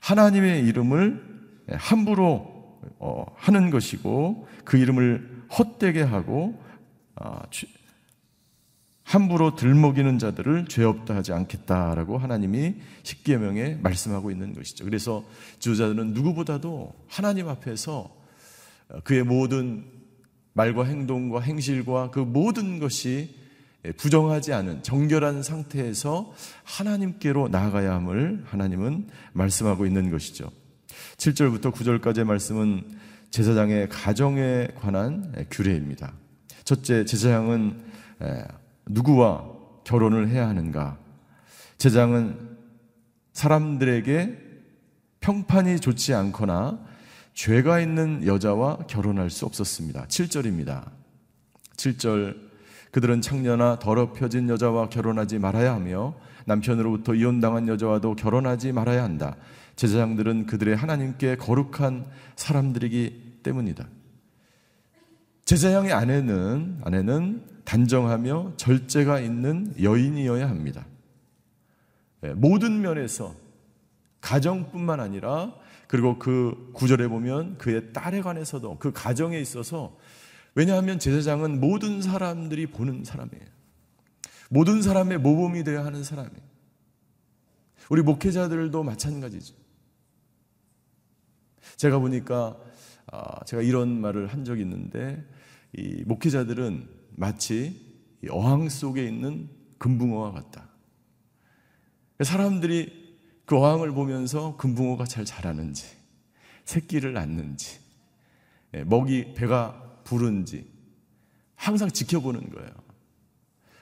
하나님의 0.00 0.66
이름을 0.66 1.40
함부로 1.72 2.60
어, 2.98 3.26
하는 3.36 3.70
것이고 3.70 4.48
그 4.64 4.76
이름을 4.76 5.44
헛되게 5.58 6.02
하고 6.02 6.60
아, 7.14 7.42
함부로 9.02 9.56
들먹이는 9.56 10.18
자들을 10.18 10.66
죄 10.68 10.84
없다 10.84 11.16
하지 11.16 11.32
않겠다라고 11.32 12.18
하나님이 12.18 12.76
십계명에 13.02 13.78
말씀하고 13.82 14.30
있는 14.30 14.54
것이죠. 14.54 14.84
그래서 14.84 15.24
지도자들은 15.58 16.14
누구보다도 16.14 16.94
하나님 17.08 17.48
앞에서 17.48 18.08
그의 19.02 19.24
모든 19.24 19.84
말과 20.52 20.84
행동과 20.84 21.40
행실과 21.40 22.10
그 22.10 22.20
모든 22.20 22.78
것이 22.78 23.34
부정하지 23.96 24.52
않은 24.52 24.82
정결한 24.82 25.42
상태에서 25.42 26.34
하나님께로 26.64 27.48
나아가야 27.48 27.94
함을 27.94 28.44
하나님은 28.46 29.08
말씀하고 29.32 29.86
있는 29.86 30.10
것이죠. 30.10 30.50
7절부터 31.16 31.72
9절까지의 31.72 32.24
말씀은 32.24 32.84
제사장의 33.30 33.88
가정에 33.88 34.68
관한 34.78 35.32
규례입니다. 35.50 36.12
첫째, 36.64 37.04
제사장은 37.04 37.80
누구와 38.86 39.48
결혼을 39.84 40.28
해야 40.28 40.48
하는가? 40.48 40.98
제사장은 41.78 42.58
사람들에게 43.32 44.38
평판이 45.20 45.80
좋지 45.80 46.12
않거나 46.12 46.84
죄가 47.34 47.80
있는 47.80 48.26
여자와 48.26 48.78
결혼할 48.88 49.30
수 49.30 49.46
없었습니다. 49.46 50.06
7절입니다. 50.06 50.90
7절 51.76 52.50
그들은 52.90 53.20
창녀나 53.20 53.78
더럽혀진 53.78 54.48
여자와 54.48 54.88
결혼하지 54.88 55.38
말아야 55.38 55.74
하며 55.74 56.14
남편으로부터 56.46 57.14
이혼당한 57.14 57.68
여자와도 57.68 58.16
결혼하지 58.16 58.72
말아야 58.72 59.04
한다. 59.04 59.36
제사장들은 59.76 60.46
그들의 60.46 60.76
하나님께 60.76 61.36
거룩한 61.36 62.06
사람들이기 62.36 63.38
때문이다. 63.42 63.86
제사장의 65.44 65.92
아내는 65.92 66.80
아내는 66.84 67.44
단정하며 67.64 68.54
절제가 68.56 69.20
있는 69.20 69.72
여인이어야 69.80 70.48
합니다. 70.48 70.84
예, 72.24 72.34
모든 72.34 72.80
면에서 72.82 73.34
가정뿐만 74.20 75.00
아니라 75.00 75.54
그리고 75.90 76.20
그 76.20 76.70
구절에 76.72 77.08
보면 77.08 77.58
그의 77.58 77.92
딸에 77.92 78.22
관해서도 78.22 78.78
그 78.78 78.92
가정에 78.92 79.40
있어서 79.40 79.98
왜냐하면 80.54 81.00
제사장은 81.00 81.58
모든 81.58 82.00
사람들이 82.00 82.68
보는 82.68 83.02
사람이에요. 83.02 83.44
모든 84.50 84.82
사람의 84.82 85.18
모범이 85.18 85.64
되어야 85.64 85.84
하는 85.84 86.04
사람이에요. 86.04 86.44
우리 87.88 88.02
목회자들도 88.02 88.84
마찬가지죠. 88.84 89.56
제가 91.74 91.98
보니까 91.98 92.56
아, 93.10 93.44
제가 93.44 93.60
이런 93.60 94.00
말을 94.00 94.28
한 94.28 94.44
적이 94.44 94.62
있는데 94.62 95.26
이 95.76 96.04
목회자들은 96.06 96.88
마치 97.16 97.98
어항 98.30 98.68
속에 98.68 99.04
있는 99.04 99.48
금붕어와 99.78 100.30
같다. 100.30 100.68
사람들이 102.22 102.99
그 103.50 103.56
어항을 103.56 103.90
보면서 103.90 104.56
금붕어가 104.58 105.06
잘 105.06 105.24
자라는지, 105.24 105.88
새끼를 106.64 107.14
낳는지, 107.14 107.80
예, 108.74 108.84
먹이 108.84 109.34
배가 109.34 109.98
부른지 110.04 110.70
항상 111.56 111.90
지켜보는 111.90 112.48
거예요. 112.50 112.70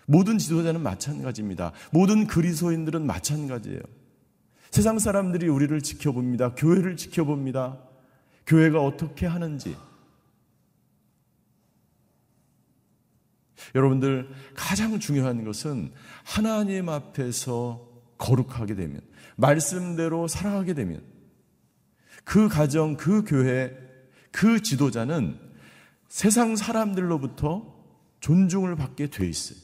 모든 0.07 0.39
지도자는 0.39 0.83
마찬가지입니다. 0.83 1.73
모든 1.93 2.27
그리스도인들은 2.27 3.05
마찬가지예요. 3.05 3.81
세상 4.71 4.99
사람들이 4.99 5.49
우리를 5.49 5.79
지켜봅니다. 5.83 6.55
교회를 6.55 6.97
지켜봅니다. 6.97 7.79
교회가 8.47 8.83
어떻게 8.83 9.27
하는지. 9.27 9.77
여러분들 13.75 14.31
가장 14.55 14.99
중요한 14.99 15.45
것은 15.45 15.93
하나님 16.25 16.89
앞에서 16.89 17.87
거룩하게 18.17 18.75
되면 18.75 19.08
말씀대로 19.39 20.27
살아가게 20.27 20.75
되면 20.75 21.01
그 22.25 22.49
가정, 22.49 22.97
그 22.97 23.25
교회, 23.25 23.73
그 24.33 24.61
지도자는 24.61 25.39
세상 26.09 26.57
사람들로부터 26.57 27.75
존중을 28.21 28.77
받게 28.77 29.09
돼 29.09 29.27
있어요. 29.27 29.59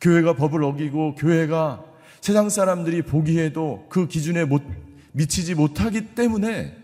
교회가 0.00 0.34
법을 0.34 0.64
어기고 0.64 1.14
교회가 1.14 1.84
세상 2.20 2.48
사람들이 2.48 3.02
보기에도 3.02 3.86
그 3.88 4.08
기준에 4.08 4.44
못, 4.44 4.62
미치지 5.12 5.54
못하기 5.54 6.14
때문에 6.14 6.76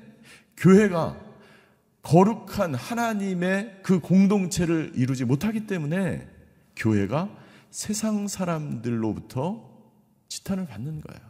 교회가 0.57 1.19
거룩한 2.03 2.75
하나님의 2.75 3.81
그 3.83 3.99
공동체를 4.01 4.93
이루지 4.95 5.25
못하기 5.25 5.67
때문에 5.67 6.29
교회가 6.77 7.31
세상 7.71 8.29
사람들로부터 8.29 9.74
지탄을 10.35 10.67
받는 10.67 11.01
거예요. 11.01 11.21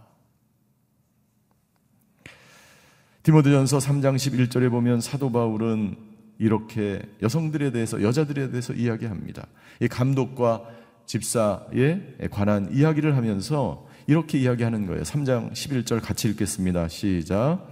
디모데전서 3.23 3.79
3장 3.79 4.17
11절에 4.17 4.71
보면 4.71 5.01
사도 5.01 5.31
바울은 5.31 5.97
이렇게 6.39 7.01
여성들에 7.23 7.71
대해서 7.71 8.03
여자들에 8.03 8.51
대해서 8.51 8.73
이야기합니다. 8.73 9.47
이 9.81 9.89
감독과 9.89 10.63
집사에 11.07 12.01
관한 12.31 12.71
이야기를 12.73 13.17
하면서 13.17 13.87
이렇게 14.07 14.39
이야기하는 14.39 14.87
거예요. 14.87 15.03
3장 15.03 15.53
11절 15.53 16.03
같이 16.03 16.29
읽겠습니다. 16.29 16.89
시작. 16.89 17.69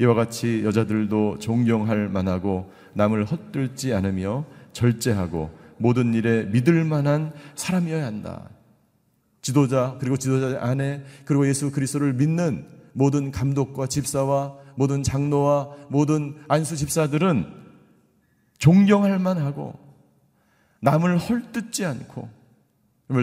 이와 0.00 0.14
같이 0.14 0.64
여자들도 0.64 1.38
존경할 1.38 2.08
만하고 2.08 2.72
남을 2.94 3.24
헛들지 3.24 3.92
않으며 3.94 4.44
절제하고 4.72 5.50
모든 5.78 6.14
일에 6.14 6.44
믿을 6.44 6.84
만한 6.84 7.32
사람이어야 7.54 8.04
한다. 8.04 8.48
지도자 9.46 9.96
그리고 10.00 10.16
지도자 10.16 10.60
안에 10.60 11.04
그리고 11.24 11.46
예수 11.46 11.70
그리스도를 11.70 12.14
믿는 12.14 12.66
모든 12.92 13.30
감독과 13.30 13.86
집사와 13.86 14.58
모든 14.74 15.04
장로와 15.04 15.86
모든 15.88 16.36
안수 16.48 16.76
집사들은 16.76 17.54
존경할 18.58 19.20
만하고 19.20 19.78
남을 20.80 21.18
헐뜯지 21.18 21.84
않고 21.84 22.28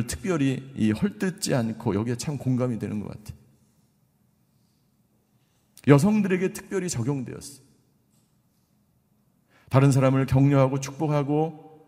특별히 0.08 0.72
이 0.78 0.92
헐뜯지 0.92 1.56
않고 1.56 1.94
여기에 1.94 2.16
참 2.16 2.38
공감이 2.38 2.80
되는 2.80 3.02
것 3.02 3.10
같아요. 3.10 3.38
여성들에게 5.90 6.54
특별히 6.54 6.88
적용되었어. 6.88 7.62
다른 9.70 9.92
사람을 9.92 10.26
격려하고 10.28 10.80
축복하고 10.80 11.86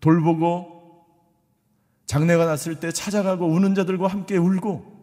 돌보고 0.00 0.73
장례가 2.06 2.44
났을 2.44 2.80
때 2.80 2.92
찾아가고 2.92 3.46
우는 3.46 3.74
자들과 3.74 4.08
함께 4.08 4.36
울고 4.36 4.94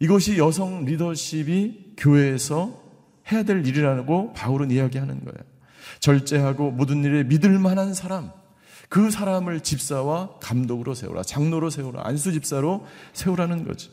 이것이 0.00 0.38
여성 0.38 0.84
리더십이 0.84 1.94
교회에서 1.96 2.82
해야 3.30 3.42
될 3.42 3.64
일이라고 3.66 4.32
바울은 4.32 4.70
이야기하는 4.70 5.24
거예요. 5.24 5.50
절제하고 6.00 6.70
모든 6.70 7.04
일에 7.04 7.22
믿을 7.24 7.58
만한 7.58 7.94
사람, 7.94 8.32
그 8.88 9.10
사람을 9.10 9.60
집사와 9.60 10.38
감독으로 10.40 10.94
세우라, 10.94 11.22
장로로 11.22 11.70
세우라, 11.70 12.02
안수 12.04 12.32
집사로 12.32 12.86
세우라는 13.12 13.64
거죠. 13.64 13.92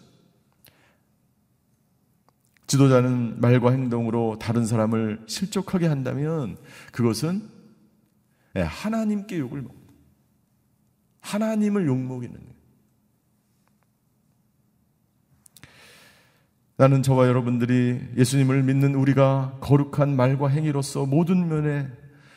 지도자는 2.67 3.39
말과 3.39 3.71
행동으로 3.71 4.37
다른 4.39 4.65
사람을 4.65 5.23
실족하게 5.27 5.87
한다면 5.87 6.57
그것은 6.91 7.49
예, 8.55 8.61
하나님께 8.61 9.39
욕을 9.39 9.61
먹는 9.61 9.86
하나님을 11.27 11.87
욕먹이는 11.87 12.33
거예요. 12.33 12.57
나는 16.77 17.01
저와 17.01 17.27
여러분들이 17.27 17.99
예수님을 18.15 18.63
믿는 18.63 18.95
우리가 18.95 19.57
거룩한 19.61 20.15
말과 20.15 20.47
행위로서 20.47 21.05
모든 21.05 21.47
면에 21.47 21.87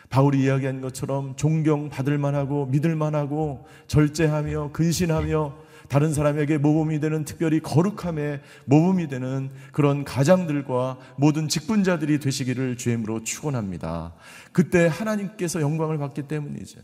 바울이 0.09 0.43
이야기한 0.43 0.81
것처럼 0.81 1.37
존경받을 1.37 2.19
만하고 2.19 2.67
믿을 2.67 2.97
만하고 2.97 3.67
절제하며 3.87 4.71
근신하며 4.73 5.55
다른 5.89 6.13
사람에게 6.15 6.59
모범이 6.59 7.01
되는 7.01 7.25
특별히 7.25 7.61
거룩함에 7.61 8.41
모범이 8.65 9.09
되는 9.09 9.51
그런 9.73 10.05
가장들과 10.05 10.99
모든 11.17 11.49
직분자들이 11.49 12.19
되시기를 12.19 12.77
주임으로 12.77 13.23
축원합니다. 13.25 14.15
그때 14.53 14.87
하나님께서 14.87 15.61
영광을 15.61 15.99
받기 15.99 16.23
때문이죠. 16.23 16.81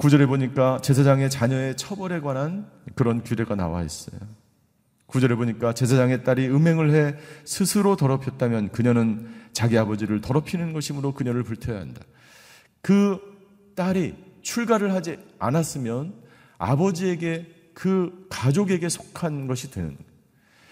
구절에 0.00 0.24
보니까 0.24 0.80
제사장의 0.80 1.28
자녀의 1.28 1.76
처벌에 1.76 2.20
관한 2.20 2.66
그런 2.94 3.22
규례가 3.22 3.54
나와 3.54 3.82
있어요. 3.82 4.18
구절에 5.04 5.34
보니까 5.34 5.74
제사장의 5.74 6.24
딸이 6.24 6.48
음행을 6.48 6.94
해 6.94 7.16
스스로 7.44 7.96
더럽혔다면 7.96 8.70
그녀는 8.70 9.28
자기 9.52 9.76
아버지를 9.76 10.22
더럽히는 10.22 10.72
것이므로 10.72 11.12
그녀를 11.12 11.42
불태워야 11.42 11.82
한다. 11.82 12.00
그 12.80 13.18
딸이 13.76 14.14
출가를 14.40 14.94
하지 14.94 15.18
않았으면 15.38 16.14
아버지에게 16.56 17.48
그 17.74 18.26
가족에게 18.30 18.88
속한 18.88 19.48
것이 19.48 19.70
되는. 19.70 19.98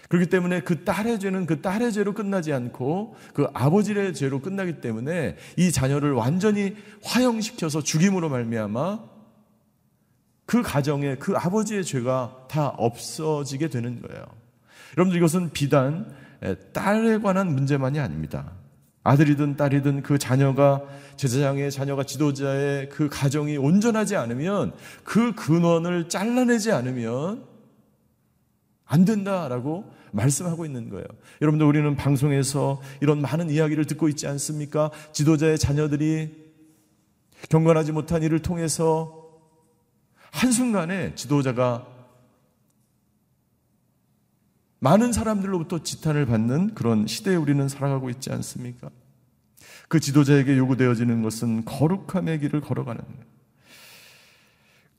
그렇기 0.07 0.31
때문에 0.31 0.61
그 0.61 0.83
딸의 0.83 1.19
죄는 1.19 1.45
그 1.45 1.61
딸의 1.61 1.91
죄로 1.93 2.15
끝나지 2.15 2.51
않고 2.51 3.15
그 3.35 3.45
아버지의 3.53 4.15
죄로 4.15 4.41
끝나기 4.41 4.81
때문에 4.81 5.35
이 5.55 5.71
자녀를 5.71 6.13
완전히 6.13 6.75
화형시켜서 7.03 7.83
죽임으로 7.83 8.29
말미암아 8.29 9.08
그 10.49 10.63
가정에 10.63 11.13
그 11.17 11.35
아버지의 11.37 11.85
죄가 11.85 12.45
다 12.49 12.69
없어지게 12.69 13.67
되는 13.67 14.01
거예요. 14.01 14.25
여러분들 14.97 15.17
이것은 15.17 15.51
비단 15.51 16.11
딸에 16.73 17.19
관한 17.19 17.53
문제만이 17.53 17.99
아닙니다. 17.99 18.53
아들이든 19.03 19.57
딸이든 19.57 20.01
그 20.01 20.17
자녀가 20.17 20.81
제사장의 21.17 21.69
자녀가 21.69 22.03
지도자의 22.03 22.89
그 22.89 23.09
가정이 23.09 23.57
온전하지 23.57 24.15
않으면 24.15 24.73
그 25.03 25.35
근원을 25.35 26.09
잘라내지 26.09 26.71
않으면 26.71 27.45
안 28.85 29.05
된다라고 29.05 29.93
말씀하고 30.11 30.65
있는 30.65 30.89
거예요. 30.89 31.05
여러분들 31.43 31.67
우리는 31.67 31.95
방송에서 31.95 32.81
이런 33.01 33.21
많은 33.21 33.51
이야기를 33.51 33.85
듣고 33.85 34.09
있지 34.09 34.25
않습니까? 34.25 34.89
지도자의 35.11 35.59
자녀들이 35.59 36.49
경건하지 37.49 37.91
못한 37.91 38.23
일을 38.23 38.41
통해서 38.41 39.18
한순간에 40.31 41.15
지도자가 41.15 41.87
많은 44.79 45.11
사람들로부터 45.11 45.83
지탄을 45.83 46.25
받는 46.25 46.73
그런 46.73 47.05
시대에 47.05 47.35
우리는 47.35 47.67
살아가고 47.67 48.09
있지 48.09 48.31
않습니까? 48.31 48.89
그 49.89 49.99
지도자에게 49.99 50.57
요구되어지는 50.57 51.21
것은 51.21 51.65
거룩함의 51.65 52.39
길을 52.39 52.61
걸어가는. 52.61 53.03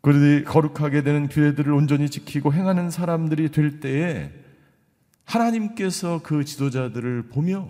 그들이 0.03 0.45
거룩하게 0.45 1.03
되는 1.03 1.29
규례들을 1.29 1.73
온전히 1.73 2.11
지키고 2.11 2.53
행하는 2.53 2.91
사람들이 2.91 3.51
될 3.51 3.81
때에 3.81 4.33
하나님께서 5.25 6.21
그 6.23 6.45
지도자들을 6.45 7.29
보며 7.29 7.69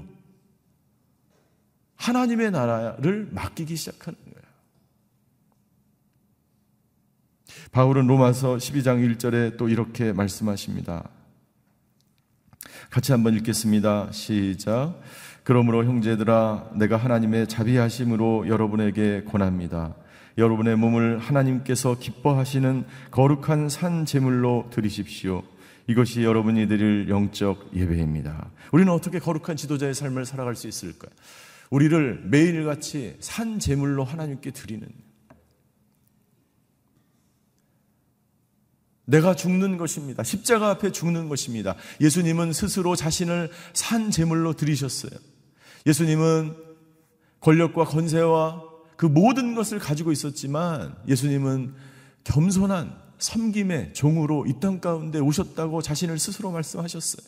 하나님의 1.97 2.51
나라를 2.51 3.29
맡기기 3.33 3.77
시작하는 3.77 4.19
거예요. 4.25 4.40
바울은 7.73 8.07
로마서 8.07 8.57
12장 8.57 9.17
1절에 9.17 9.57
또 9.57 9.69
이렇게 9.69 10.13
말씀하십니다. 10.13 11.09
같이 12.91 13.13
한번 13.13 13.35
읽겠습니다. 13.35 14.11
시작. 14.13 15.01
그러므로 15.45 15.85
형제들아 15.85 16.71
내가 16.75 16.97
하나님의 16.97 17.47
자비하심으로 17.49 18.49
여러분에게 18.49 19.25
권합니다. 19.25 19.95
여러분의 20.39 20.77
몸을 20.77 21.19
하나님께서 21.19 21.99
기뻐하시는 21.99 22.85
거룩한 23.11 23.69
산 23.69 24.05
제물로 24.05 24.69
드리십시오. 24.71 25.43
이것이 25.87 26.23
여러분이 26.23 26.69
드릴 26.69 27.09
영적 27.09 27.71
예배입니다. 27.75 28.51
우리는 28.73 28.93
어떻게 28.93 29.19
거룩한 29.19 29.57
지도자의 29.57 29.95
삶을 29.95 30.25
살아갈 30.25 30.55
수 30.55 30.69
있을까요? 30.69 31.11
우리를 31.71 32.23
매일같이 32.27 33.17
산 33.21 33.59
제물로 33.59 34.05
하나님께 34.05 34.51
드리는 34.51 34.87
내가 39.11 39.35
죽는 39.35 39.77
것입니다. 39.77 40.23
십자가 40.23 40.71
앞에 40.71 40.93
죽는 40.93 41.29
것입니다. 41.29 41.75
예수님은 42.01 42.53
스스로 42.53 42.95
자신을 42.95 43.51
산 43.73 44.11
제물로 44.11 44.53
드리셨어요. 44.55 45.11
예수님은 45.87 46.57
권력과 47.41 47.85
권세와 47.87 48.63
그 48.97 49.07
모든 49.07 49.55
것을 49.55 49.79
가지고 49.79 50.13
있었지만 50.13 50.95
예수님은 51.09 51.75
겸손한 52.25 52.97
섬김의 53.19 53.95
종으로 53.95 54.47
이 54.47 54.61
땅 54.61 54.81
가운데 54.81 55.19
오셨다고 55.19 55.83
자신을 55.83 56.19
스스로 56.19 56.51
말씀하셨어요. 56.53 57.27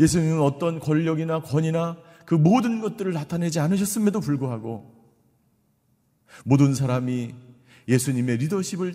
예수님은 0.00 0.40
어떤 0.40 0.80
권력이나 0.80 1.42
권위나 1.42 1.98
그 2.24 2.34
모든 2.34 2.80
것들을 2.80 3.12
나타내지 3.12 3.60
않으셨음에도 3.60 4.20
불구하고 4.20 4.90
모든 6.44 6.74
사람이 6.74 7.34
예수님의 7.88 8.38
리더십을 8.38 8.94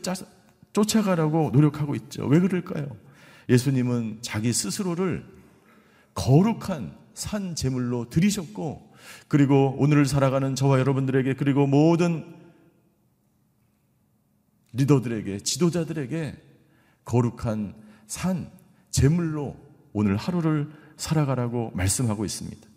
쫓아가라고 0.74 1.52
노력하고 1.52 1.96
있죠. 1.96 2.26
왜 2.28 2.40
그럴까요? 2.40 2.88
예수님은 3.50 4.20
자기 4.22 4.54
스스로를 4.54 5.26
거룩한 6.14 6.98
산 7.14 7.56
제물로 7.56 8.10
드리셨고 8.10 8.94
그리고 9.28 9.76
오늘을 9.80 10.06
살아가는 10.06 10.56
저와 10.56 10.80
여러분들에게 10.80 11.34
그리고 11.36 11.66
모든 11.66 12.36
리더들에게 14.74 15.40
지도자들에게 15.40 16.36
거룩한 17.06 17.76
산 18.06 18.52
제물로 18.92 19.58
오늘 19.94 20.18
하루를 20.18 20.70
살아가라고 20.98 21.72
말씀하고 21.74 22.26
있습니다. 22.26 22.68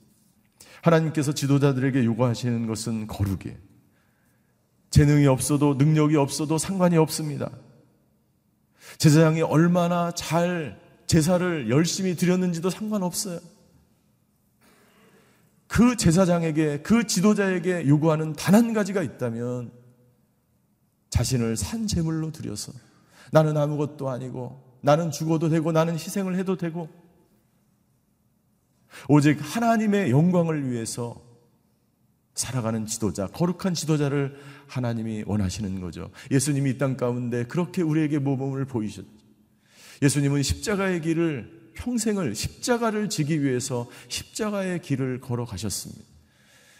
하나님께서 0.83 1.33
지도자들에게 1.33 2.05
요구하시는 2.05 2.66
것은 2.66 3.07
거룩이에요. 3.07 3.69
재능이 4.90 5.26
없어도 5.26 5.74
능력이 5.74 6.16
없어도 6.16 6.59
상관이 6.59 6.96
없습니다. 6.96 7.50
제사장이 8.98 9.42
얼마나 9.42 10.11
잘 10.12 10.81
제사를 11.07 11.70
열심히 11.70 12.14
드렸는지도 12.16 12.70
상관없어요. 12.70 13.40
그 15.66 15.96
제사장에게, 15.96 16.83
그 16.83 17.07
지도자에게 17.07 17.87
요구하는 17.87 18.33
단 18.35 18.55
한 18.55 18.72
가지가 18.74 19.03
있다면 19.03 19.70
자신을 21.11 21.57
산 21.57 21.87
제물로 21.87 22.33
드려서 22.33 22.72
나는 23.31 23.57
아무것도 23.57 24.09
아니고 24.09 24.79
나는 24.81 25.11
죽어도 25.11 25.48
되고 25.48 25.70
나는 25.70 25.94
희생을 25.94 26.37
해도 26.37 26.57
되고 26.57 26.88
오직 29.09 29.38
하나님의 29.40 30.11
영광을 30.11 30.68
위해서 30.70 31.20
살아가는 32.34 32.86
지도자, 32.86 33.26
거룩한 33.26 33.74
지도자를 33.74 34.36
하나님이 34.66 35.24
원하시는 35.26 35.80
거죠. 35.80 36.10
예수님이 36.30 36.70
이 36.70 36.78
땅 36.78 36.96
가운데 36.96 37.44
그렇게 37.44 37.82
우리에게 37.82 38.18
모범을 38.18 38.64
보이셨죠. 38.64 39.08
예수님은 40.02 40.42
십자가의 40.42 41.02
길을 41.02 41.72
평생을 41.74 42.34
십자가를 42.34 43.08
지기 43.08 43.42
위해서 43.42 43.88
십자가의 44.08 44.80
길을 44.80 45.20
걸어가셨습니다. 45.20 46.04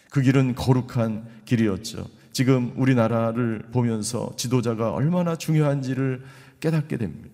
그 0.09 0.21
길은 0.21 0.55
거룩한 0.55 1.27
길이었죠. 1.45 2.07
지금 2.33 2.73
우리나라를 2.75 3.69
보면서 3.71 4.31
지도자가 4.37 4.91
얼마나 4.93 5.35
중요한지를 5.35 6.23
깨닫게 6.59 6.97
됩니다. 6.97 7.29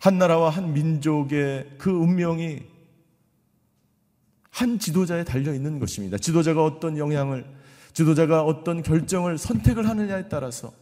한 0.00 0.18
나라와 0.18 0.50
한 0.50 0.72
민족의 0.74 1.74
그 1.78 1.90
운명이 1.90 2.71
한 4.52 4.78
지도자에 4.78 5.24
달려 5.24 5.54
있는 5.54 5.78
것입니다. 5.78 6.18
지도자가 6.18 6.62
어떤 6.62 6.98
영향을, 6.98 7.44
지도자가 7.94 8.42
어떤 8.42 8.82
결정을 8.82 9.38
선택을 9.38 9.88
하느냐에 9.88 10.28
따라서, 10.28 10.72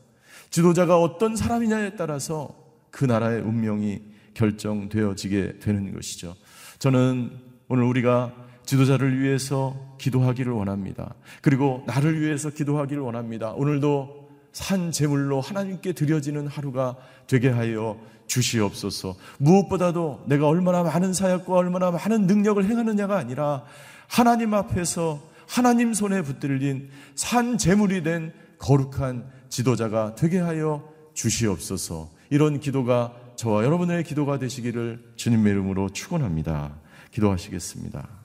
지도자가 0.51 1.01
어떤 1.01 1.37
사람이냐에 1.37 1.95
따라서 1.97 2.53
그 2.91 3.05
나라의 3.05 3.43
운명이 3.43 4.03
결정되어지게 4.35 5.61
되는 5.61 5.95
것이죠. 5.95 6.35
저는 6.81 7.31
오늘 7.69 7.85
우리가 7.85 8.35
지도자를 8.67 9.21
위해서 9.21 9.97
기도하기를 9.99 10.53
원합니다. 10.53 11.15
그리고 11.41 11.85
나를 11.87 12.21
위해서 12.21 12.51
기도하기를 12.51 13.01
원합니다. 13.01 13.53
오늘도 13.53 14.29
산 14.53 14.91
제물로 14.91 15.41
하나님께 15.41 15.93
드려지는 15.93 16.49
하루가 16.49 16.97
되게 17.29 17.49
하여 17.49 18.01
주시옵소서. 18.31 19.17
무엇보다도 19.39 20.25
내가 20.27 20.47
얼마나 20.47 20.85
많은 20.85 21.13
사역과 21.13 21.53
얼마나 21.53 21.91
많은 21.91 22.27
능력을 22.27 22.65
행하느냐가 22.65 23.19
아니라 23.19 23.65
하나님 24.07 24.55
앞에서 24.55 25.21
하나님 25.49 25.93
손에 25.93 26.23
붙들린 26.23 26.91
산 27.17 27.59
제물이 27.59 28.05
된 28.05 28.33
거룩한 28.59 29.29
지도자가 29.49 30.15
되게 30.15 30.39
하여 30.39 30.89
주시옵소서. 31.15 32.11
이런 32.31 32.61
기도가 32.61 33.13
저와 33.35 33.65
여러분의 33.65 34.05
기도가 34.05 34.39
되시기를 34.39 35.13
주님의 35.17 35.53
이름으로 35.53 35.89
축원합니다. 35.89 36.77
기도하시겠습니다. 37.11 38.20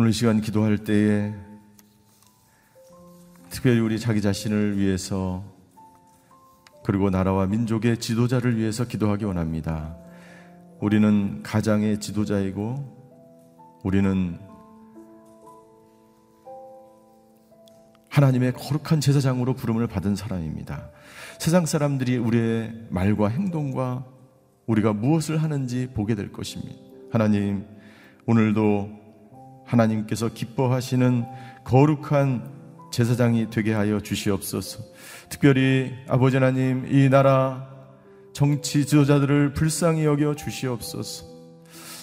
오늘 0.00 0.14
시간 0.14 0.40
기도할 0.40 0.78
때에 0.78 1.30
특별히 3.50 3.80
우리 3.80 4.00
자기 4.00 4.22
자신을 4.22 4.78
위해서 4.78 5.44
그리고 6.82 7.10
나라와 7.10 7.44
민족의 7.44 7.98
지도자를 7.98 8.56
위해서 8.56 8.86
기도하기 8.86 9.26
원합니다. 9.26 9.94
우리는 10.80 11.42
가장의 11.42 12.00
지도자이고 12.00 13.80
우리는 13.84 14.38
하나님의 18.08 18.54
거룩한 18.54 19.02
제사장으로 19.02 19.52
부름을 19.52 19.86
받은 19.86 20.16
사람입니다. 20.16 20.88
세상 21.38 21.66
사람들이 21.66 22.16
우리의 22.16 22.86
말과 22.88 23.28
행동과 23.28 24.06
우리가 24.64 24.94
무엇을 24.94 25.42
하는지 25.42 25.90
보게 25.92 26.14
될 26.14 26.32
것입니다. 26.32 26.80
하나님, 27.12 27.66
오늘도 28.24 28.99
하나님께서 29.70 30.28
기뻐하시는 30.28 31.24
거룩한 31.64 32.90
제사장이 32.92 33.50
되게 33.50 33.72
하여 33.72 34.00
주시옵소서. 34.00 34.82
특별히 35.28 35.92
아버지 36.08 36.36
하나님, 36.36 36.86
이 36.90 37.08
나라 37.08 37.68
정치 38.32 38.84
지도자들을 38.84 39.54
불쌍히 39.54 40.04
여겨 40.04 40.34
주시옵소서. 40.34 41.24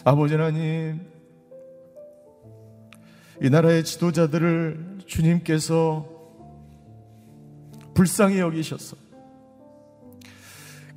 아버지 0.05 0.35
하나님, 0.35 1.01
이 3.41 3.49
나라의 3.49 3.83
지도자들을 3.83 4.99
주님께서 5.05 6.07
불쌍히 7.93 8.39
여기셔서 8.39 8.95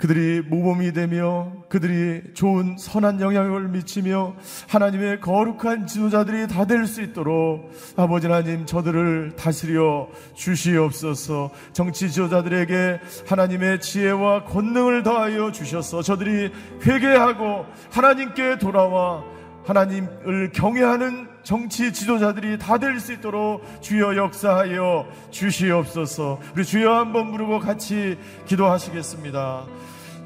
그들이 0.01 0.41
모범이 0.41 0.95
되며 0.95 1.53
그들이 1.69 2.23
좋은 2.33 2.77
선한 2.79 3.21
영향을 3.21 3.69
미치며 3.69 4.35
하나님의 4.69 5.21
거룩한 5.21 5.87
지도자들이 5.87 6.49
다 6.49 6.65
될 6.65 6.87
수 6.87 7.03
있도록 7.03 7.71
아버지 7.97 8.27
하나님 8.27 8.65
저들을 8.65 9.33
다스려 9.37 10.09
주시옵소서 10.35 11.51
정치 11.75 12.11
지도자들에게 12.11 13.01
하나님의 13.29 13.81
지혜와 13.83 14.45
권능을 14.45 15.03
더하여 15.03 15.53
주셔서 15.53 16.01
저들이 16.01 16.51
회개하고 16.83 17.67
하나님께 17.91 18.59
돌아와 18.59 19.23
하나님을 19.67 20.53
경외하는 20.53 21.29
정치 21.43 21.93
지도자들이 21.93 22.59
다 22.59 22.79
될 22.79 22.99
수 22.99 23.13
있도록 23.13 23.63
주여 23.83 24.17
역사하여 24.17 25.07
주시옵소서. 25.31 26.39
우리 26.55 26.65
주여 26.65 26.93
한번 26.95 27.31
부르고 27.33 27.61
같이 27.61 28.19
기도하시겠습니다. 28.47 29.67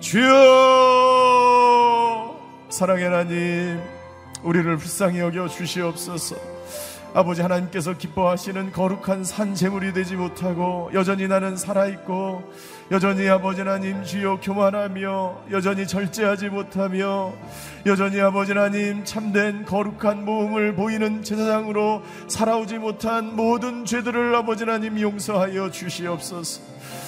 주여 0.04 0.28
사랑의 2.68 3.04
하나님 3.04 3.80
우리를 4.42 4.76
불쌍히 4.76 5.18
여겨 5.18 5.48
주시옵소서. 5.48 6.36
아버지 7.14 7.40
하나님께서 7.40 7.96
기뻐하시는 7.96 8.72
거룩한 8.72 9.24
산 9.24 9.54
제물이 9.54 9.94
되지 9.94 10.16
못하고 10.16 10.90
여전히 10.92 11.26
나는 11.26 11.56
살아있고 11.56 12.52
여전히 12.90 13.26
아버지 13.30 13.62
하나님 13.62 14.04
주여 14.04 14.40
교만하며 14.42 15.44
여전히 15.52 15.86
절제하지 15.86 16.50
못하며 16.50 17.32
여전히 17.86 18.20
아버지 18.20 18.52
하나님 18.52 19.04
참된 19.04 19.64
거룩한 19.64 20.26
모험을 20.26 20.74
보이는 20.74 21.22
제사장으로 21.22 22.02
살아오지 22.28 22.76
못한 22.76 23.34
모든 23.36 23.86
죄들을 23.86 24.34
아버지 24.34 24.64
하나님 24.64 25.00
용서하여 25.00 25.70
주시옵소서 25.70 26.60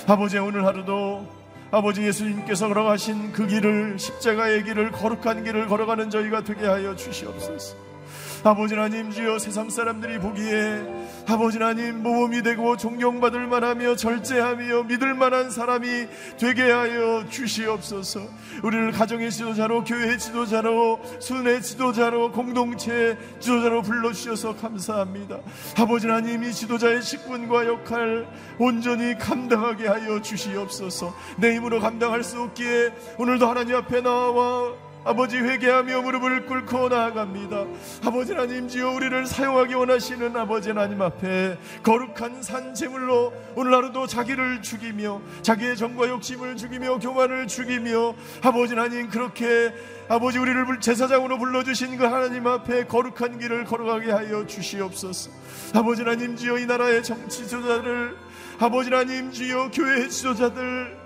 아버지 0.07 0.39
오늘 0.39 0.65
하루도 0.65 1.46
아버지 1.71 2.03
예수님께서 2.03 2.69
걸어가신 2.69 3.33
그 3.33 3.47
길을 3.47 3.99
십자가의 3.99 4.65
길을 4.65 4.93
거룩한 4.93 5.45
길을 5.45 5.67
걸어가는 5.67 6.11
저희가 6.11 6.43
되게 6.43 6.67
하여 6.67 6.95
주시옵소서 6.95 7.86
아버지 8.45 8.75
하나님 8.75 9.11
주여 9.11 9.39
세상 9.39 9.71
사람들이 9.71 10.19
보기에 10.19 10.81
아버지 11.29 11.59
하나님 11.59 12.03
모범이 12.03 12.43
되고 12.43 12.77
존경받을 12.77 13.47
만하며 13.47 13.97
절제하며 13.97 14.85
믿을 14.85 15.15
만한 15.15 15.51
사람이 15.51 16.07
되게 16.39 16.71
하여 16.71 17.25
주시옵소서. 17.29 18.21
우리를 18.63 18.93
가정의 18.93 19.31
지도자로 19.31 19.85
교회의 19.85 20.19
지도자로 20.19 21.01
순회 21.19 21.61
지도자로 21.61 22.33
공동체 22.33 23.19
지도자로 23.41 23.83
불러주셔서 23.83 24.57
감사합니다. 24.57 25.39
아버지 25.79 26.07
하나님 26.07 26.45
이 26.45 26.53
지도자의 26.53 27.03
직분과 27.03 27.67
역할 27.67 28.27
온전히 28.59 29.19
감당하게 29.19 29.89
하여 29.89 30.23
주시옵소서. 30.23 31.15
내 31.39 31.57
힘으로 31.57 31.81
감당할 31.81 32.23
수 32.23 32.41
없기에 32.41 32.93
오늘도 33.19 33.49
하나님 33.49 33.77
앞에 33.77 34.03
나와 34.03 34.86
아버지 35.07 35.37
회개하며 35.37 36.03
무릎을 36.03 36.47
꿇고 36.47 36.89
나아갑니다. 36.89 37.65
아버지 38.05 38.33
하나님 38.33 38.67
지어 38.67 38.91
우리를 38.91 39.25
사용하기 39.25 39.75
원하시는 39.75 40.37
아버지 40.37 40.71
하나님 40.71 41.01
앞에 41.01 41.57
거룩한 41.85 42.43
산 42.43 42.75
제물로 42.75 43.33
오늘 43.55 43.73
하루도 43.73 44.09
자기를 44.09 44.63
죽이며 44.63 45.21
자기의 45.43 45.77
정과 45.77 46.09
욕심을 46.09 46.57
죽이며 46.57 46.99
교만을 46.99 47.47
죽이며 47.47 48.17
아버지 48.43 48.75
하나님 48.75 49.09
그렇게 49.09 49.73
아버지 50.09 50.39
우리를 50.39 50.81
제사장으로 50.81 51.39
불러주신 51.39 51.99
그 51.99 52.05
하나님 52.05 52.49
앞에 52.49 52.87
거룩한 52.87 53.39
길을 53.39 53.65
걸어가게 53.65 54.11
하여 54.11 54.45
주시옵소서. 54.45 55.31
아버지 55.75 56.03
하나님 56.03 56.35
지어 56.35 56.59
이 56.59 56.67
나라의 56.67 57.05
정치 57.05 57.47
지도자를 57.47 58.17
아버지 58.59 58.91
하나님 58.91 59.31
지어 59.31 59.71
교회 59.71 60.09
지도자들 60.09 61.06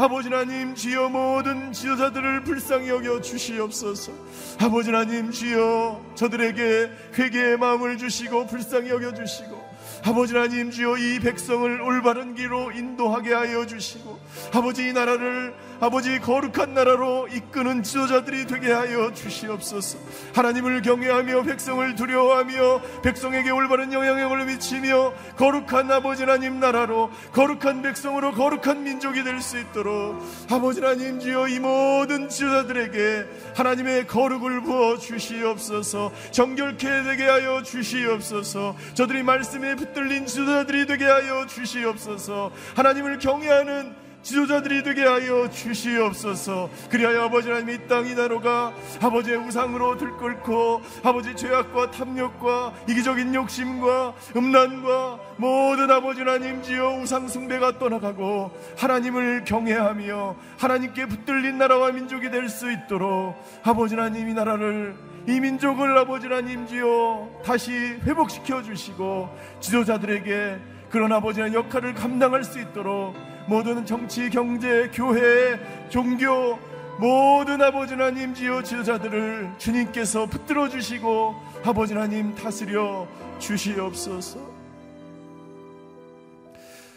아버지 0.00 0.30
하나님 0.30 0.74
주여 0.74 1.10
모든 1.10 1.74
지도자들을 1.74 2.44
불쌍히 2.44 2.88
여겨 2.88 3.20
주시옵소서. 3.20 4.12
아버지 4.58 4.90
하나님 4.90 5.30
주여 5.30 6.12
저들에게 6.14 6.90
회개의 7.18 7.58
마음을 7.58 7.98
주시고 7.98 8.46
불쌍히 8.46 8.88
여겨 8.88 9.12
주시고 9.12 9.59
아버지 10.04 10.34
하나님 10.34 10.70
주여 10.70 10.96
이 10.96 11.20
백성을 11.20 11.80
올바른 11.82 12.34
길로 12.34 12.72
인도하게 12.72 13.34
하여 13.34 13.66
주시고 13.66 14.18
아버지 14.52 14.88
이 14.88 14.92
나라를 14.92 15.54
아버지 15.80 16.18
거룩한 16.18 16.74
나라로 16.74 17.28
이끄는 17.28 17.82
지도자들이 17.82 18.46
되게 18.46 18.70
하여 18.70 19.12
주시옵소서. 19.14 19.98
하나님을 20.34 20.82
경외하며 20.82 21.42
백성을 21.42 21.94
두려워하며 21.94 22.82
백성에게 23.02 23.50
올바른 23.50 23.92
영향력을 23.92 24.44
미치며 24.44 25.14
거룩한 25.36 25.90
아버지 25.90 26.22
하나님 26.24 26.60
나라로 26.60 27.10
거룩한 27.32 27.82
백성으로 27.82 28.32
거룩한 28.32 28.82
민족이 28.84 29.24
될 29.24 29.40
수 29.40 29.58
있도록 29.58 30.22
아버지 30.50 30.82
하나님 30.82 31.18
주여 31.18 31.48
이 31.48 31.58
모든 31.60 32.28
지도자들에게 32.28 33.24
하나님의 33.56 34.06
거룩을 34.06 34.60
부어 34.62 34.98
주시옵소서. 34.98 36.12
정결케 36.30 37.04
되게 37.04 37.24
하여 37.24 37.62
주시옵소서. 37.62 38.76
저들이 38.92 39.22
말씀에 39.22 39.76
붙 39.76 39.89
들린 39.92 40.26
지도자들이 40.26 40.86
되게 40.86 41.04
하여 41.04 41.46
주시옵소서. 41.46 42.50
하나님을 42.76 43.18
경외하는 43.18 43.94
지도자들이 44.22 44.82
되게 44.82 45.02
하여 45.02 45.48
주시옵소서. 45.48 46.68
그리하여 46.90 47.22
아버지 47.24 47.48
하나님 47.48 47.70
이 47.74 47.88
땅 47.88 48.04
이 48.06 48.14
나로가 48.14 48.70
아버지의 49.00 49.38
우상으로 49.38 49.96
들끓고 49.96 50.82
아버지 51.02 51.34
죄악과 51.34 51.90
탐욕과 51.90 52.74
이기적인 52.86 53.34
욕심과 53.34 54.12
음란과 54.36 55.18
모든 55.38 55.90
아버지 55.90 56.20
하나님 56.20 56.62
지어 56.62 56.98
우상 56.98 57.28
숭배가 57.28 57.78
떠나가고 57.78 58.50
하나님을 58.76 59.44
경외하며 59.46 60.36
하나님께 60.58 61.06
붙들린 61.06 61.56
나라와 61.56 61.90
민족이 61.90 62.30
될 62.30 62.50
수 62.50 62.70
있도록 62.70 63.36
아버지 63.62 63.94
하나님 63.94 64.28
이 64.28 64.34
나라를 64.34 64.94
이 65.26 65.38
민족을 65.38 65.96
아버지 65.98 66.26
하나님 66.26 66.66
지어 66.66 67.28
다시 67.44 67.72
회복시켜 67.72 68.62
주시고 68.62 69.28
지도자들에게 69.60 70.58
그런 70.90 71.12
아버지의 71.12 71.54
역할을 71.54 71.94
감당할 71.94 72.42
수 72.42 72.60
있도록 72.60 73.14
모든 73.46 73.84
정치, 73.86 74.28
경제, 74.30 74.90
교회, 74.92 75.58
종교, 75.88 76.58
모든 76.98 77.62
아버지 77.62 77.94
하나님 77.94 78.34
지어 78.34 78.62
지도자들을 78.62 79.52
주님께서 79.58 80.26
붙들어 80.26 80.68
주시고 80.68 81.34
아버지 81.64 81.94
하나님 81.94 82.34
다스려 82.34 83.06
주시옵소서. 83.38 84.50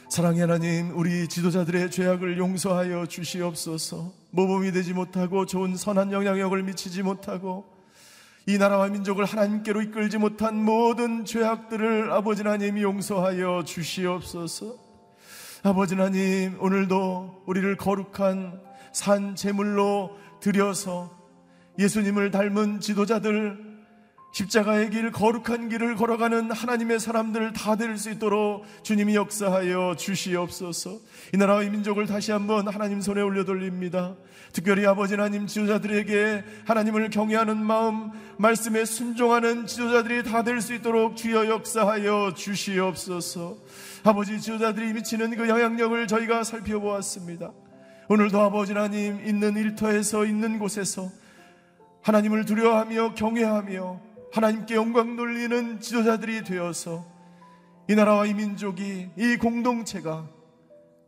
사랑의 0.10 0.42
하나님, 0.42 0.96
우리 0.96 1.28
지도자들의 1.28 1.90
죄악을 1.90 2.38
용서하여 2.38 3.08
주시옵소서. 3.08 4.12
모범이 4.30 4.72
되지 4.72 4.94
못하고 4.94 5.46
좋은 5.48 5.76
선한 5.76 6.12
영향력을 6.12 6.62
미치지 6.62 7.02
못하고 7.02 7.73
이 8.46 8.58
나라와 8.58 8.90
민족을 8.90 9.24
하나님께로 9.24 9.82
이끌지 9.84 10.18
못한 10.18 10.62
모든 10.62 11.24
죄악들을 11.24 12.12
아버지 12.12 12.44
하나님 12.44 12.78
용서하여 12.78 13.64
주시옵소서. 13.66 14.76
아버지 15.64 15.96
하나님, 15.96 16.62
오늘도 16.62 17.44
우리를 17.46 17.78
거룩한 17.78 18.60
산 18.92 19.36
제물로 19.36 20.18
드려서 20.42 21.10
예수님을 21.80 22.32
닮은 22.32 22.82
지도자들, 22.82 23.73
십자가의 24.34 24.90
길, 24.90 25.12
거룩한 25.12 25.70
길을 25.70 25.96
걸어가는 25.96 26.52
하나님의 26.52 27.00
사람들 27.00 27.54
다 27.54 27.76
될 27.76 27.96
수 27.98 28.10
있도록 28.10 28.66
주님이 28.82 29.14
역사하여 29.16 29.96
주시옵소서. 29.96 30.98
이 31.34 31.38
나라와 31.38 31.62
이 31.62 31.70
민족을 31.70 32.08
다시 32.08 32.32
한번 32.32 32.68
하나님 32.68 33.00
손에 33.00 33.22
올려돌립니다. 33.22 34.16
특별히 34.52 34.88
아버지 34.88 35.14
하나님 35.14 35.46
지도자들에게 35.46 36.44
하나님을 36.66 37.12
경외하는 37.12 37.58
마음, 37.64 38.10
말씀에 38.38 38.86
순종하는 38.86 39.68
지도자들이 39.68 40.24
다 40.24 40.42
될 40.44 40.60
수 40.62 40.74
있도록 40.74 41.16
주여 41.16 41.48
역사하여 41.48 42.34
주시옵소서. 42.36 43.58
아버지 44.04 44.42
지도자들이 44.42 44.94
미치는 44.94 45.36
그 45.38 45.48
영향력을 45.48 46.08
저희가 46.08 46.44
살펴보았습니다. 46.44 47.52
오늘도 48.10 48.42
아버지 48.42 48.74
하나님 48.74 49.24
있는 49.26 49.56
일터에서 49.56 50.26
있는 50.26 50.58
곳에서 50.58 51.10
하나님을 52.02 52.46
두려워하며 52.46 53.14
경외하며 53.14 54.13
하나님께 54.34 54.74
영광 54.74 55.16
돌리는 55.16 55.80
지도자들이 55.80 56.44
되어서 56.44 57.06
이 57.88 57.94
나라와 57.94 58.26
이 58.26 58.34
민족이 58.34 59.12
이 59.16 59.38
공동체가 59.38 60.28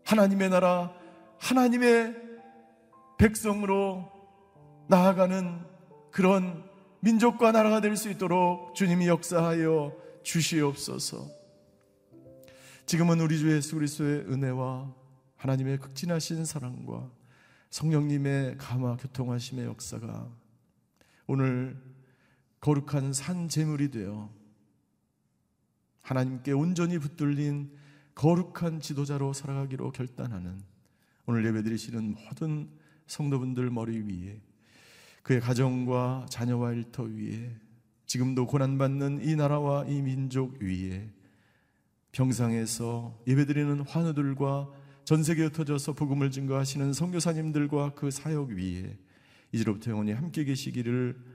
하나님의 0.04 0.52
나라 0.52 0.94
하나님의 1.40 2.16
백성으로 3.18 4.12
나아가는 4.88 5.60
그런 6.12 6.64
민족과 7.00 7.52
나라가 7.52 7.82
될 7.82 7.98
수 7.98 8.12
있도록 8.12 8.76
주님이 8.76 9.08
역사하여 9.08 9.96
주시옵소서. 10.22 11.28
지금은 12.86 13.20
우리 13.22 13.40
주 13.40 13.52
예수 13.52 13.74
그리스도의 13.74 14.20
은혜와 14.32 14.94
하나님의 15.38 15.80
극진하신 15.80 16.46
사랑과 16.46 17.10
성령님의 17.72 18.58
감화 18.60 18.96
교통하심의 18.98 19.66
역사가 19.66 20.30
오늘 21.26 21.95
거룩한 22.66 23.14
산 23.14 23.48
제물이 23.48 23.92
되어 23.92 24.34
하나님께 26.02 26.52
온전히 26.52 26.98
붙들린 26.98 27.70
거룩한 28.16 28.80
지도자로 28.80 29.34
살아가기로 29.34 29.92
결단하는 29.92 30.60
오늘 31.28 31.46
예배드리시는 31.46 32.16
모든 32.16 32.68
성도분들 33.06 33.70
머리 33.70 34.00
위에 34.00 34.42
그의 35.22 35.42
가정과 35.42 36.26
자녀와 36.32 36.74
일터 36.74 37.04
위에 37.04 37.56
지금도 38.08 38.48
고난받는 38.48 39.24
이 39.24 39.36
나라와 39.36 39.86
이 39.86 40.02
민족 40.02 40.60
위에 40.60 41.08
병상에서 42.14 43.22
예배드리는 43.28 43.82
환우들과 43.82 44.72
전 45.04 45.22
세계에 45.22 45.46
흩어져서 45.46 45.94
복음을 45.94 46.32
증거하시는 46.32 46.94
선교사님들과 46.94 47.94
그 47.94 48.10
사역 48.10 48.50
위에 48.50 48.98
이제로부터 49.52 49.92
영원히 49.92 50.14
함께 50.14 50.44
계시기를 50.44 51.35